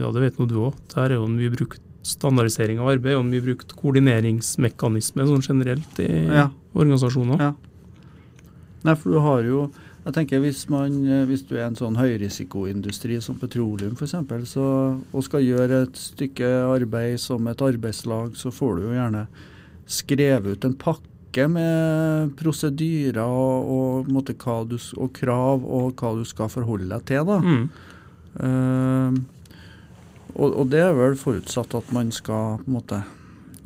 ja, 0.00 0.12
det 0.14 0.22
vet 0.22 0.38
nå 0.38 0.46
du 0.46 0.54
òg. 0.54 0.74
Det 0.88 1.04
er 1.04 1.14
jo 1.18 1.26
mye 1.26 1.50
brukt 1.50 1.82
standardisering 2.08 2.80
av 2.82 2.94
arbeid, 2.94 3.18
og 3.18 3.26
mye 3.28 3.44
brukt 3.44 3.74
koordineringsmekanisme 3.78 5.26
sånn 5.28 5.44
generelt 5.44 6.00
i 6.02 6.08
ja. 6.24 6.48
organisasjoner. 6.74 7.42
Ja. 7.42 7.52
Nei, 8.86 8.94
for 8.94 9.12
du 9.12 9.20
har 9.24 9.44
jo 9.46 9.68
jeg 10.08 10.14
tenker 10.16 10.40
hvis, 10.40 10.62
man, 10.72 10.94
hvis 11.28 11.42
du 11.44 11.58
er 11.58 11.66
en 11.66 11.76
sånn 11.76 11.98
høyrisikoindustri 11.98 13.18
som 13.20 13.36
petroleum 13.36 13.92
f.eks., 13.92 14.14
og 14.56 15.24
skal 15.26 15.44
gjøre 15.44 15.82
et 15.84 15.98
stykke 16.00 16.48
arbeid 16.64 17.18
som 17.20 17.44
et 17.50 17.60
arbeidslag, 17.60 18.32
så 18.38 18.48
får 18.54 18.78
du 18.78 18.86
jo 18.86 18.94
gjerne 18.96 19.26
skrevet 19.84 20.56
ut 20.56 20.64
en 20.64 20.76
pakke 20.80 21.44
med 21.52 22.32
prosedyrer 22.40 23.20
og, 23.20 24.08
og, 24.08 24.32
og, 24.96 25.10
krav 25.18 25.66
og 25.66 26.00
hva 26.00 26.14
du 26.16 26.24
skal 26.28 26.48
forholde 26.56 26.88
deg 26.94 27.04
til. 27.12 27.28
da. 27.28 27.38
Mm. 27.44 27.68
Uh, 28.38 29.20
og, 30.34 30.52
og, 30.52 30.64
det 30.72 30.82
er 30.84 30.96
vel 30.96 31.16
forutsatt 31.18 31.74
at 31.78 31.92
man 31.94 32.12
skal 32.14 32.58
på 32.60 32.68
en 32.68 32.76
måte 32.78 33.00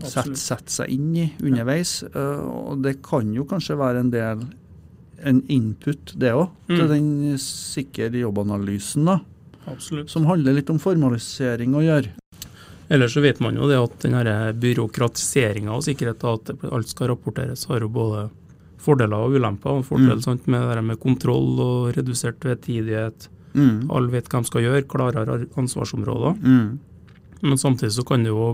sette, 0.03 0.37
sette 0.39 0.73
seg 0.73 0.93
inn 0.95 1.11
i 1.17 1.29
underveis. 1.43 2.01
Uh, 2.15 2.73
og 2.73 2.83
det 2.85 2.99
kan 3.05 3.31
jo 3.35 3.47
kanskje 3.49 3.79
være 3.81 4.05
en 4.05 4.13
del 4.15 4.47
en 5.23 5.43
input, 5.53 6.15
det 6.19 6.33
òg, 6.35 6.49
mm. 6.67 6.75
til 6.75 6.89
den 6.91 7.11
sikre 7.39 8.11
jobbanalysen. 8.19 9.07
da. 9.07 9.21
Absolutt. 9.71 10.11
Som 10.11 10.27
handler 10.27 10.57
litt 10.57 10.71
om 10.73 10.81
formalisering 10.83 11.77
å 11.79 11.85
gjøre. 11.85 12.17
Ellers 12.93 13.15
så 13.15 13.23
vet 13.25 13.39
man 13.41 13.57
jo 13.57 13.69
det 13.71 13.79
at 13.79 14.03
den 14.03 14.17
byråkratiseringa 14.61 15.73
og 15.77 15.85
sikkerheten, 15.87 16.41
at 16.43 16.73
alt 16.75 16.91
skal 16.91 17.13
rapporteres, 17.13 17.65
har 17.71 17.85
jo 17.85 17.93
både 17.93 18.27
fordeler 18.83 19.29
og 19.29 19.39
ulemper. 19.39 19.79
En 19.79 19.87
fordel 19.87 20.19
mm. 20.19 20.25
sant, 20.25 20.49
med 20.51 20.67
det 20.67 20.83
med 20.85 21.01
kontroll 21.01 21.55
og 21.63 21.93
redusert 21.97 22.43
vedtidighet 22.45 23.31
Mm. 23.53 23.91
Alle 23.93 24.13
vet 24.15 24.31
hva 24.31 24.41
de 24.41 24.49
skal 24.49 24.65
gjøre, 24.67 24.87
klarere 24.89 25.43
ansvarsområder. 25.61 26.39
Mm. 26.41 26.81
Men 27.43 27.61
samtidig 27.61 27.95
så 27.97 28.05
kan 28.07 28.25
det 28.25 28.33
jo 28.33 28.53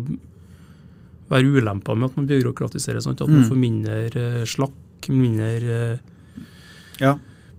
være 1.29 1.59
ulemper 1.59 1.97
med 1.99 2.11
at 2.11 2.19
man 2.19 2.29
byråkratiserer. 2.29 3.03
Sånn, 3.05 3.17
At 3.19 3.29
man 3.29 3.43
mm. 3.45 3.49
får 3.51 3.61
mindre 3.61 3.99
uh, 4.17 4.45
slakk, 4.49 5.09
mindre 5.13 5.51
uh, 5.69 6.45
ja. 7.03 7.15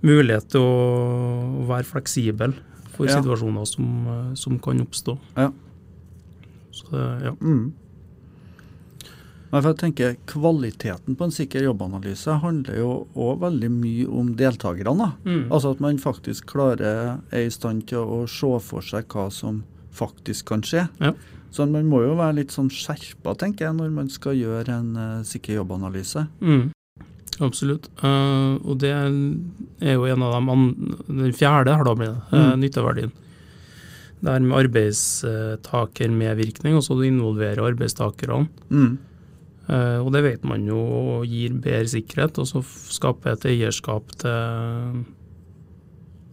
mulighet 0.05 0.49
til 0.55 0.65
å 0.65 1.65
være 1.69 1.87
fleksibel 1.87 2.55
for 2.95 3.07
ja. 3.07 3.19
situasjoner 3.19 3.69
som, 3.69 3.91
uh, 4.09 4.31
som, 4.39 4.57
kan 4.63 4.81
oppstå. 4.83 5.15
Ja. 5.37 5.51
Så, 6.75 6.89
ja. 7.27 7.35
Mm. 7.39 7.69
Men 9.49 9.63
for 9.63 9.71
jeg 9.71 9.79
tenker 9.81 10.17
Kvaliteten 10.29 11.15
på 11.17 11.25
en 11.25 11.33
sikker 11.33 11.63
jobbanalyse 11.65 12.35
handler 12.43 12.75
jo 12.77 12.89
òg 13.17 13.39
veldig 13.43 13.69
mye 13.73 14.05
om 14.21 14.27
deltakerne. 14.37 15.07
Mm. 15.25 15.49
Altså 15.49 15.71
at 15.73 15.81
man 15.83 15.97
faktisk 16.01 16.41
klarer, 16.53 17.17
er 17.33 17.43
i 17.47 17.51
stand 17.53 17.79
til 17.89 17.99
å, 18.03 18.27
se 18.29 18.59
for 18.65 18.81
seg 18.85 19.03
hva 19.09 19.29
som 19.33 19.63
faktisk 19.95 20.45
kan 20.51 20.61
skje. 20.65 20.83
Ja. 21.01 21.13
Så 21.49 21.65
man 21.65 21.89
må 21.89 22.03
jo 22.05 22.13
være 22.19 22.35
litt 22.43 22.51
sånn 22.53 22.69
skjerpa, 22.69 23.33
tenker 23.41 23.65
jeg, 23.65 23.73
når 23.79 23.89
man 23.95 24.09
skal 24.13 24.33
gjøre 24.37 24.69
en 24.69 24.91
uh, 24.93 25.25
sikker 25.25 25.53
jobbanalyse. 25.57 26.21
Mm. 26.45 26.69
Absolutt. 27.41 27.89
Uh, 28.03 28.61
og 28.61 28.77
det 28.83 28.93
er 28.93 29.09
jo 29.95 30.05
en 30.05 30.23
av 30.27 30.31
de 30.35 30.41
Den 31.07 31.33
fjerde 31.33 31.73
har 31.73 31.83
da 31.87 31.93
blitt. 31.97 32.13
Uh, 32.29 32.53
nytteverdien. 32.59 33.09
Det 34.19 34.29
her 34.29 34.39
med 34.43 34.59
arbeidstakermedvirkning, 34.59 36.75
så 36.83 36.91
du 36.99 37.03
involverer 37.07 37.63
arbeidstakerne. 37.71 38.47
Mm. 38.69 38.99
Uh, 39.69 40.01
og 40.01 40.11
det 40.15 40.23
vet 40.25 40.45
man 40.49 40.65
jo 40.65 41.21
gir 41.29 41.53
bedre 41.61 41.85
sikkerhet, 41.91 42.39
og 42.41 42.47
så 42.49 42.63
skaper 42.65 43.35
et 43.35 43.45
eierskap 43.51 44.09
til, 44.17 45.03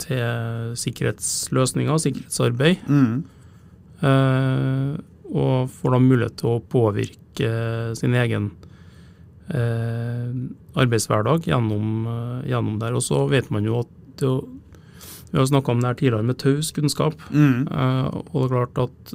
til 0.00 0.76
sikkerhetsløsninger, 0.80 2.00
sikkerhetsarbeid. 2.00 2.86
Mm. 2.88 3.24
Eh, 4.04 4.96
og 5.26 5.70
får 5.72 5.94
da 5.94 6.00
mulighet 6.00 6.36
til 6.40 6.52
å 6.52 6.62
påvirke 6.72 7.50
sin 7.98 8.14
egen 8.16 8.50
eh, 9.48 10.28
arbeidshverdag 10.76 11.48
gjennom, 11.48 12.06
gjennom 12.46 12.78
der. 12.82 12.96
Og 12.96 13.04
så 13.04 13.24
vet 13.30 13.48
man 13.54 13.66
jo 13.68 13.82
at 13.84 13.92
det, 14.20 14.36
Vi 15.32 15.40
har 15.40 15.48
snakka 15.48 15.72
om 15.72 15.80
det 15.82 15.88
her 15.88 15.98
tidligere 15.98 16.28
med 16.28 16.38
taus 16.38 16.70
kunnskap. 16.72 17.14
Mm. 17.30 17.66
og 17.66 18.36
det 18.36 18.44
er 18.44 18.52
klart 18.52 18.78
at 18.78 19.14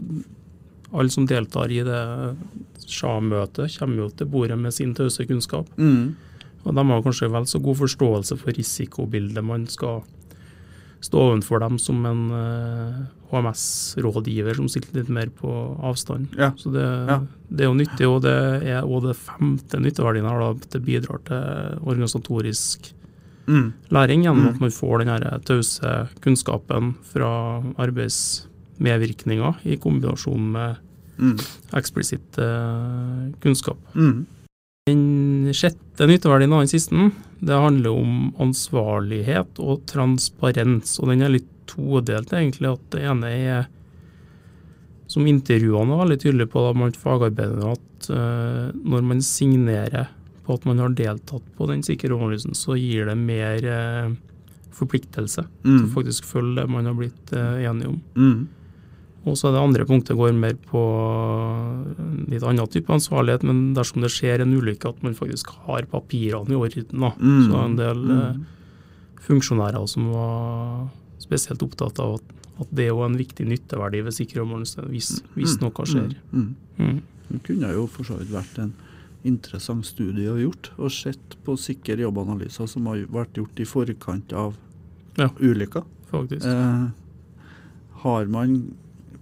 alle 0.91 1.13
som 1.13 1.27
deltar 1.27 1.71
i 1.71 1.81
det 1.87 2.01
SHA-møtet, 2.85 3.77
kommer 3.79 4.05
jo 4.05 4.09
til 4.15 4.29
bordet 4.31 4.57
med 4.59 4.75
sin 4.75 4.95
tause 4.97 5.25
kunnskap. 5.29 5.69
Mm. 5.77 6.15
Og 6.63 6.75
de 6.77 6.87
har 6.91 7.05
kanskje 7.05 7.31
vel 7.31 7.47
så 7.49 7.61
god 7.63 7.79
forståelse 7.79 8.37
for 8.37 8.57
risikobildet 8.57 9.45
man 9.45 9.65
skal 9.71 10.03
stå 11.01 11.17
overfor 11.31 11.63
dem 11.63 11.79
som 11.81 12.03
en 12.05 12.27
uh, 12.29 12.37
eh, 12.37 12.97
HMS-rådgiver 13.31 14.59
som 14.59 14.67
sitter 14.69 14.99
litt 14.99 15.09
mer 15.09 15.31
på 15.33 15.49
avstand. 15.81 16.35
Ja. 16.37 16.51
Så 16.57 16.69
det, 16.75 16.85
ja. 16.85 17.17
det, 17.49 17.63
er 17.63 17.71
jo 17.71 17.77
nyttig, 17.79 18.07
og 18.07 18.19
det 18.27 18.37
er 18.69 18.85
òg 18.85 19.07
det 19.07 19.17
femte 19.17 19.81
nytteverdien 19.81 20.27
her. 20.29 20.43
da, 20.43 20.69
Det 20.75 20.83
bidrar 20.85 21.23
til 21.25 21.79
organisatorisk 21.81 22.91
mm. 23.47 23.67
læring 23.89 24.27
gjennom 24.27 24.45
mm. 24.45 24.53
at 24.53 24.61
man 24.67 24.77
får 24.77 25.05
den 25.05 25.41
tause 25.47 25.95
kunnskapen 26.21 26.93
fra 27.09 27.33
arbeidsmedvirkninger 28.79 29.53
i 29.63 29.77
kombinasjon 29.77 30.51
med 30.51 30.75
mm. 31.17 31.37
eksplisitt 31.77 32.37
uh, 32.39 33.31
kunnskap. 33.41 33.77
Mm. 33.95 34.25
Den 34.87 35.53
sjette 35.53 36.07
nytteverdien 36.07 36.53
av 36.53 36.63
den 36.63 36.71
siste 36.71 37.11
det 37.41 37.57
handler 37.57 37.91
om 37.91 38.31
ansvarlighet 38.41 39.59
og 39.59 39.85
transparens. 39.89 40.99
og 40.99 41.09
Den 41.09 41.21
er 41.21 41.35
litt 41.35 41.49
todelt, 41.69 42.33
egentlig. 42.33 42.69
at 42.69 42.89
Det 42.91 43.01
ene 43.01 43.29
er, 43.29 43.67
som 45.07 45.27
intervjuene 45.27 45.89
var 45.89 46.05
veldig 46.05 46.19
tydelige 46.21 46.51
på 46.51 46.65
da 46.65 46.73
blant 46.73 46.97
fagarbeiderne, 46.97 47.71
at 47.77 48.09
uh, 48.09 48.71
når 48.73 49.01
man 49.01 49.21
signerer 49.21 50.09
på 50.45 50.53
at 50.57 50.65
man 50.65 50.79
har 50.79 50.89
deltatt 50.89 51.45
på 51.57 51.67
den 51.69 51.83
sikkerhetsanalysen, 51.85 52.55
så 52.57 52.75
gir 52.75 53.05
det 53.05 53.17
mer 53.17 53.65
uh, 53.65 54.13
forpliktelse 54.73 55.45
mm. 55.45 55.69
til 55.69 55.85
å 55.85 55.93
faktisk 55.93 56.25
følge 56.25 56.61
det 56.61 56.71
man 56.71 56.89
har 56.89 56.97
blitt 56.97 57.33
uh, 57.35 57.61
enige 57.61 57.93
om. 57.93 58.01
Mm. 58.17 58.47
Og 59.21 59.37
så 59.37 59.49
er 59.49 59.53
det 59.53 59.61
andre 59.61 59.85
punktet 59.85 60.17
går 60.17 60.33
mer 60.33 60.55
på 60.65 60.81
litt 62.31 62.41
annen 62.41 62.69
type 62.73 62.89
ansvarlighet, 62.93 63.45
men 63.45 63.75
dersom 63.77 64.01
det 64.01 64.09
skjer 64.13 64.41
en 64.41 64.55
ulykke, 64.57 64.89
at 64.89 65.03
man 65.05 65.17
faktisk 65.17 65.51
har 65.67 65.85
papirene 65.91 66.55
i 66.55 66.57
orden. 66.57 66.87
Da. 66.89 67.11
Mm. 67.21 67.41
Så 67.45 67.59
en 67.61 67.77
del 67.77 68.01
mm. 68.01 68.17
eh, 68.17 69.19
funksjonærer 69.27 69.85
som 69.91 70.09
var 70.15 70.87
spesielt 71.21 71.61
opptatt 71.61 72.01
av 72.01 72.17
at, 72.17 72.33
at 72.65 72.73
det 72.77 72.89
er 72.89 73.03
en 73.05 73.19
viktig 73.19 73.45
nytteverdi 73.45 74.01
ved 74.07 74.17
sikkerhetsmålelse 74.17 74.87
hvis, 74.89 75.13
hvis, 75.35 75.57
mm. 75.59 75.67
noe 75.67 75.89
skjer. 75.93 76.15
Mm. 76.31 76.49
mm. 76.81 77.01
Det 77.31 77.43
kunne 77.45 77.75
jo 77.77 77.85
for 77.87 78.09
så 78.09 78.17
vidt 78.19 78.33
vært 78.33 78.57
en 78.59 78.73
interessant 79.27 79.85
studie 79.85 80.31
å 80.31 80.39
gjort, 80.39 80.71
og 80.81 80.89
sett 80.91 81.37
på 81.45 81.53
sikre 81.61 82.01
jobbanalyser 82.01 82.67
som 82.67 82.89
har 82.89 83.05
vært 83.13 83.37
gjort 83.37 83.61
i 83.61 83.67
forkant 83.69 84.33
av 84.33 84.57
ja, 85.19 85.29
ulykker. 85.37 85.85
Faktisk. 86.11 86.47
Eh, 86.49 86.89
har 88.01 88.25
man 88.33 88.55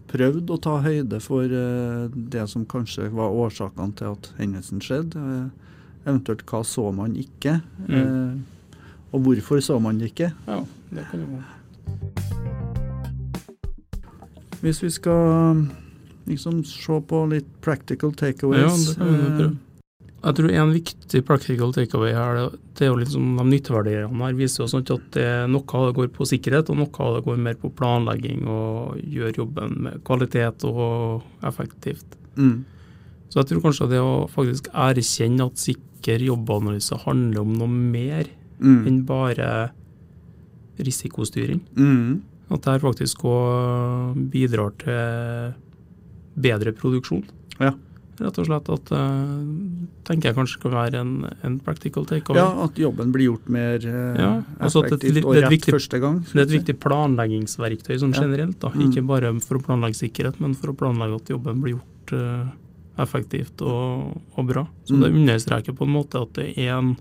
prøvd 0.09 0.51
å 0.53 0.57
ta 0.61 0.77
høyde 0.83 1.19
for 1.23 1.45
uh, 1.45 2.09
det 2.09 2.45
som 2.51 2.65
kanskje 2.69 3.09
var 3.13 3.35
årsakene 3.45 3.95
til 3.99 4.15
at 4.15 4.31
hendelsen 4.39 4.81
skjedde. 4.83 5.19
Uh, 5.19 5.49
eventuelt 6.07 6.45
hva 6.49 6.63
så 6.65 6.89
man 6.95 7.15
ikke, 7.19 7.59
mm. 7.85 7.93
uh, 7.95 8.33
og 9.13 9.25
hvorfor 9.25 9.61
så 9.63 9.79
man 9.81 9.99
det 10.01 10.13
ikke. 10.13 10.31
Ja, 10.47 10.59
det 10.95 11.05
kan 11.11 11.23
jo 11.23 11.27
være. 11.37 11.55
Hvis 14.59 14.83
vi 14.83 14.89
skal 14.91 15.65
liksom 16.27 16.63
se 16.67 16.99
på 17.09 17.23
litt 17.31 17.47
practical 17.63 18.11
takeaways 18.13 18.61
ja, 18.61 18.93
det 18.93 18.97
kan 18.99 19.07
vi 19.07 19.33
prøve. 19.37 19.55
Jeg 20.19 20.35
tror 20.35 20.51
en 20.51 20.71
viktig 20.75 21.19
practical 21.23 21.69
takeaway 21.71 22.11
her, 22.11 22.49
det 22.75 22.83
er 22.83 22.89
jo 22.91 22.97
liksom 22.99 23.37
de 23.39 23.45
nytteverdiene 23.47 24.19
her 24.19 24.35
viser 24.35 24.65
jo 24.65 24.67
sånn 24.67 24.83
at 24.83 25.05
det, 25.15 25.27
noe 25.47 25.63
av 25.79 25.85
det 25.87 25.95
går 25.95 26.09
på 26.17 26.27
sikkerhet, 26.27 26.71
og 26.71 26.79
noe 26.81 27.05
av 27.05 27.15
det 27.15 27.21
går 27.27 27.39
mer 27.45 27.55
på 27.61 27.71
planlegging 27.79 28.43
og 28.51 28.99
gjør 28.99 29.39
jobben 29.45 29.77
med 29.85 30.03
kvalitet 30.07 30.67
og 30.67 31.23
effektivt. 31.47 32.19
Mm. 32.35 32.65
Så 33.29 33.39
jeg 33.39 33.51
tror 33.51 33.63
kanskje 33.63 33.89
det 33.93 34.03
å 34.03 34.27
faktisk 34.31 34.67
erkjenne 34.73 35.47
at 35.47 35.63
sikker 35.63 36.27
jobbanalyse 36.27 36.99
handler 37.05 37.45
om 37.45 37.55
noe 37.61 37.71
mer 37.71 38.27
mm. 38.59 38.79
enn 38.89 39.01
bare 39.07 39.49
risikostyring. 40.83 41.63
Mm. 41.79 42.19
At 42.49 42.65
det 42.65 42.75
her 42.75 42.87
faktisk 42.89 43.23
òg 43.29 44.19
bidrar 44.33 44.75
til 44.83 45.53
bedre 46.39 46.75
produksjon. 46.75 47.23
Ja 47.59 47.77
rett 48.23 48.39
og 48.41 48.47
slett. 48.47 48.69
At 48.75 48.91
uh, 48.93 49.33
tenker 50.07 50.29
jeg 50.29 50.37
kanskje 50.37 50.61
kan 50.63 50.75
være 50.75 51.01
en, 51.03 51.11
en 51.45 51.57
practical 51.63 52.07
takeover. 52.09 52.41
Ja, 52.41 52.65
at 52.65 52.79
jobben 52.79 53.13
blir 53.15 53.31
gjort 53.31 53.51
mer 53.51 53.83
uh, 53.83 54.19
ja, 54.19 54.31
altså 54.59 54.83
effektivt 54.85 55.21
og 55.23 55.37
rett 55.37 55.53
viktig, 55.53 55.75
første 55.75 56.01
gang. 56.03 56.21
Det 56.27 56.37
er 56.37 56.47
et 56.47 56.55
viktig 56.57 56.77
planleggingsverktøy 56.83 57.99
sånn 58.01 58.15
ja. 58.15 58.23
generelt. 58.25 58.57
da, 58.63 58.73
mm. 58.73 58.87
Ikke 58.87 59.05
bare 59.09 59.33
for 59.45 59.59
å 59.59 59.65
planlegge 59.69 60.01
sikkerhet, 60.03 60.41
men 60.43 60.55
for 60.57 60.73
å 60.73 60.79
planlegge 60.79 61.21
at 61.21 61.31
jobben 61.35 61.61
blir 61.63 61.77
gjort 61.77 62.15
uh, 62.17 62.49
effektivt 62.99 63.63
og, 63.63 64.17
og, 64.35 64.43
bra. 64.49 64.65
Så 64.87 64.97
mm. 64.97 65.05
det 65.05 65.13
understreker 65.21 65.77
på 65.77 65.87
en 65.87 65.95
måte 65.95 66.23
at 66.25 66.35
det 66.39 66.51
er 66.57 66.75
en 66.77 66.97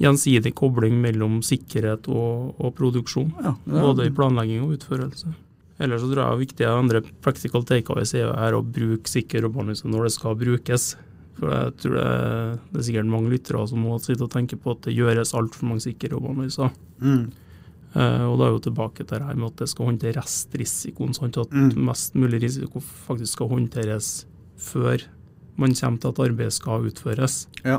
gjensidig 0.00 0.54
kobling 0.56 0.96
mellom 1.02 1.42
sikkerhet 1.44 2.08
og, 2.08 2.56
og 2.56 2.74
produksjon. 2.78 3.34
Ja, 3.44 3.54
både 3.68 4.08
i 4.08 4.14
planlegging 4.16 4.64
og 4.64 4.78
utførelse. 4.78 5.34
Ellers 5.80 6.02
så 6.04 6.10
tror 6.10 6.26
jeg 6.26 6.42
viktig 6.42 6.66
andre 6.68 7.00
practical 7.24 7.62
takeaways 7.64 8.12
er 8.18 8.34
her 8.36 8.56
å 8.56 8.64
bruke 8.64 9.08
sikker 9.08 9.46
robotanalyse 9.46 9.88
når 9.88 10.06
det 10.06 10.16
skal 10.18 10.36
brukes. 10.40 10.88
For 11.38 11.52
jeg 11.54 11.76
tror 11.80 11.94
det, 11.96 12.08
det 12.68 12.80
er 12.80 12.86
sikkert 12.90 13.12
mange 13.14 13.32
lyttere 13.32 13.62
som 13.70 13.86
må 13.86 13.96
sitte 14.04 14.26
og 14.26 14.32
tenke 14.34 14.58
på 14.60 14.74
at 14.74 14.82
det 14.84 14.96
gjøres 14.98 15.32
altfor 15.38 15.70
mange 15.70 15.86
sikre 15.86 16.12
robotanalyser. 16.12 16.74
Mm. 17.00 17.22
Uh, 17.94 18.26
og 18.28 18.34
da 18.38 18.46
er 18.46 18.52
jo 18.52 18.60
tilbake 18.68 19.06
til 19.06 19.14
det 19.16 19.26
her 19.26 19.38
med 19.38 19.48
at 19.48 19.62
det 19.62 19.70
skal 19.72 19.88
håndtere 19.88 20.20
restrisikoen. 20.20 21.16
sånn 21.16 21.32
at 21.32 21.54
mm. 21.56 21.70
mest 21.88 22.18
mulig 22.20 22.42
risiko 22.44 22.82
faktisk 22.84 23.38
skal 23.38 23.50
håndteres 23.54 24.10
før 24.60 25.06
man 25.60 25.72
kommer 25.76 26.02
til 26.02 26.12
at 26.12 26.20
arbeidet 26.26 26.56
skal 26.58 26.84
utføres. 26.90 27.38
Ja. 27.64 27.78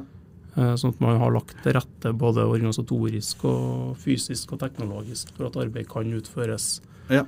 Uh, 0.58 0.74
sånn 0.74 0.96
at 0.96 1.06
man 1.06 1.22
har 1.22 1.36
lagt 1.38 1.54
til 1.62 1.78
rette 1.78 2.16
både 2.18 2.50
organisatorisk 2.50 3.46
og 3.46 3.94
fysisk 4.02 4.58
og 4.58 4.66
teknologisk 4.66 5.30
for 5.38 5.52
at 5.52 5.62
arbeid 5.62 5.86
kan 5.94 6.10
utføres. 6.18 6.80
Ja 7.14 7.28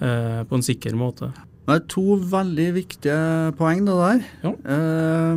eh, 0.00 0.40
på 0.48 0.58
en 0.58 0.66
sikker 0.66 0.96
måte. 0.98 1.30
Det 1.68 1.76
er 1.76 1.84
to 1.92 2.16
veldig 2.32 2.68
viktige 2.74 3.20
poeng, 3.58 3.84
det 3.86 3.94
der. 4.00 4.24
Ja. 4.42 4.52
Eh, 4.74 5.36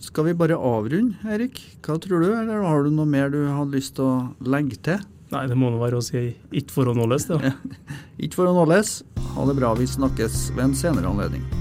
skal 0.00 0.30
vi 0.30 0.34
bare 0.40 0.56
avrunde, 0.56 1.20
Erik? 1.28 1.60
Hva 1.84 1.98
tror 2.00 2.24
du, 2.24 2.30
eller 2.32 2.64
har 2.64 2.84
du 2.84 2.90
noe 2.94 3.06
mer 3.06 3.30
du 3.32 3.42
hadde 3.46 3.76
lyst 3.76 3.98
til 4.00 4.08
å 4.08 4.50
legge 4.50 4.80
til? 4.80 5.00
Nei, 5.30 5.46
det 5.46 5.54
må 5.54 5.70
nå 5.70 5.78
være 5.78 6.00
å 6.00 6.02
si 6.02 6.34
'ikke 6.50 6.74
for 6.74 6.90
å 6.90 6.96
nåles', 6.96 7.28
det. 7.30 7.54
ikke 8.24 8.40
for 8.40 8.50
å 8.50 8.56
nåles. 8.56 9.02
Ha 9.36 9.46
det 9.46 9.56
bra. 9.60 9.74
Vi 9.78 9.86
snakkes 9.86 10.50
ved 10.56 10.64
en 10.64 10.74
senere 10.74 11.06
anledning. 11.06 11.59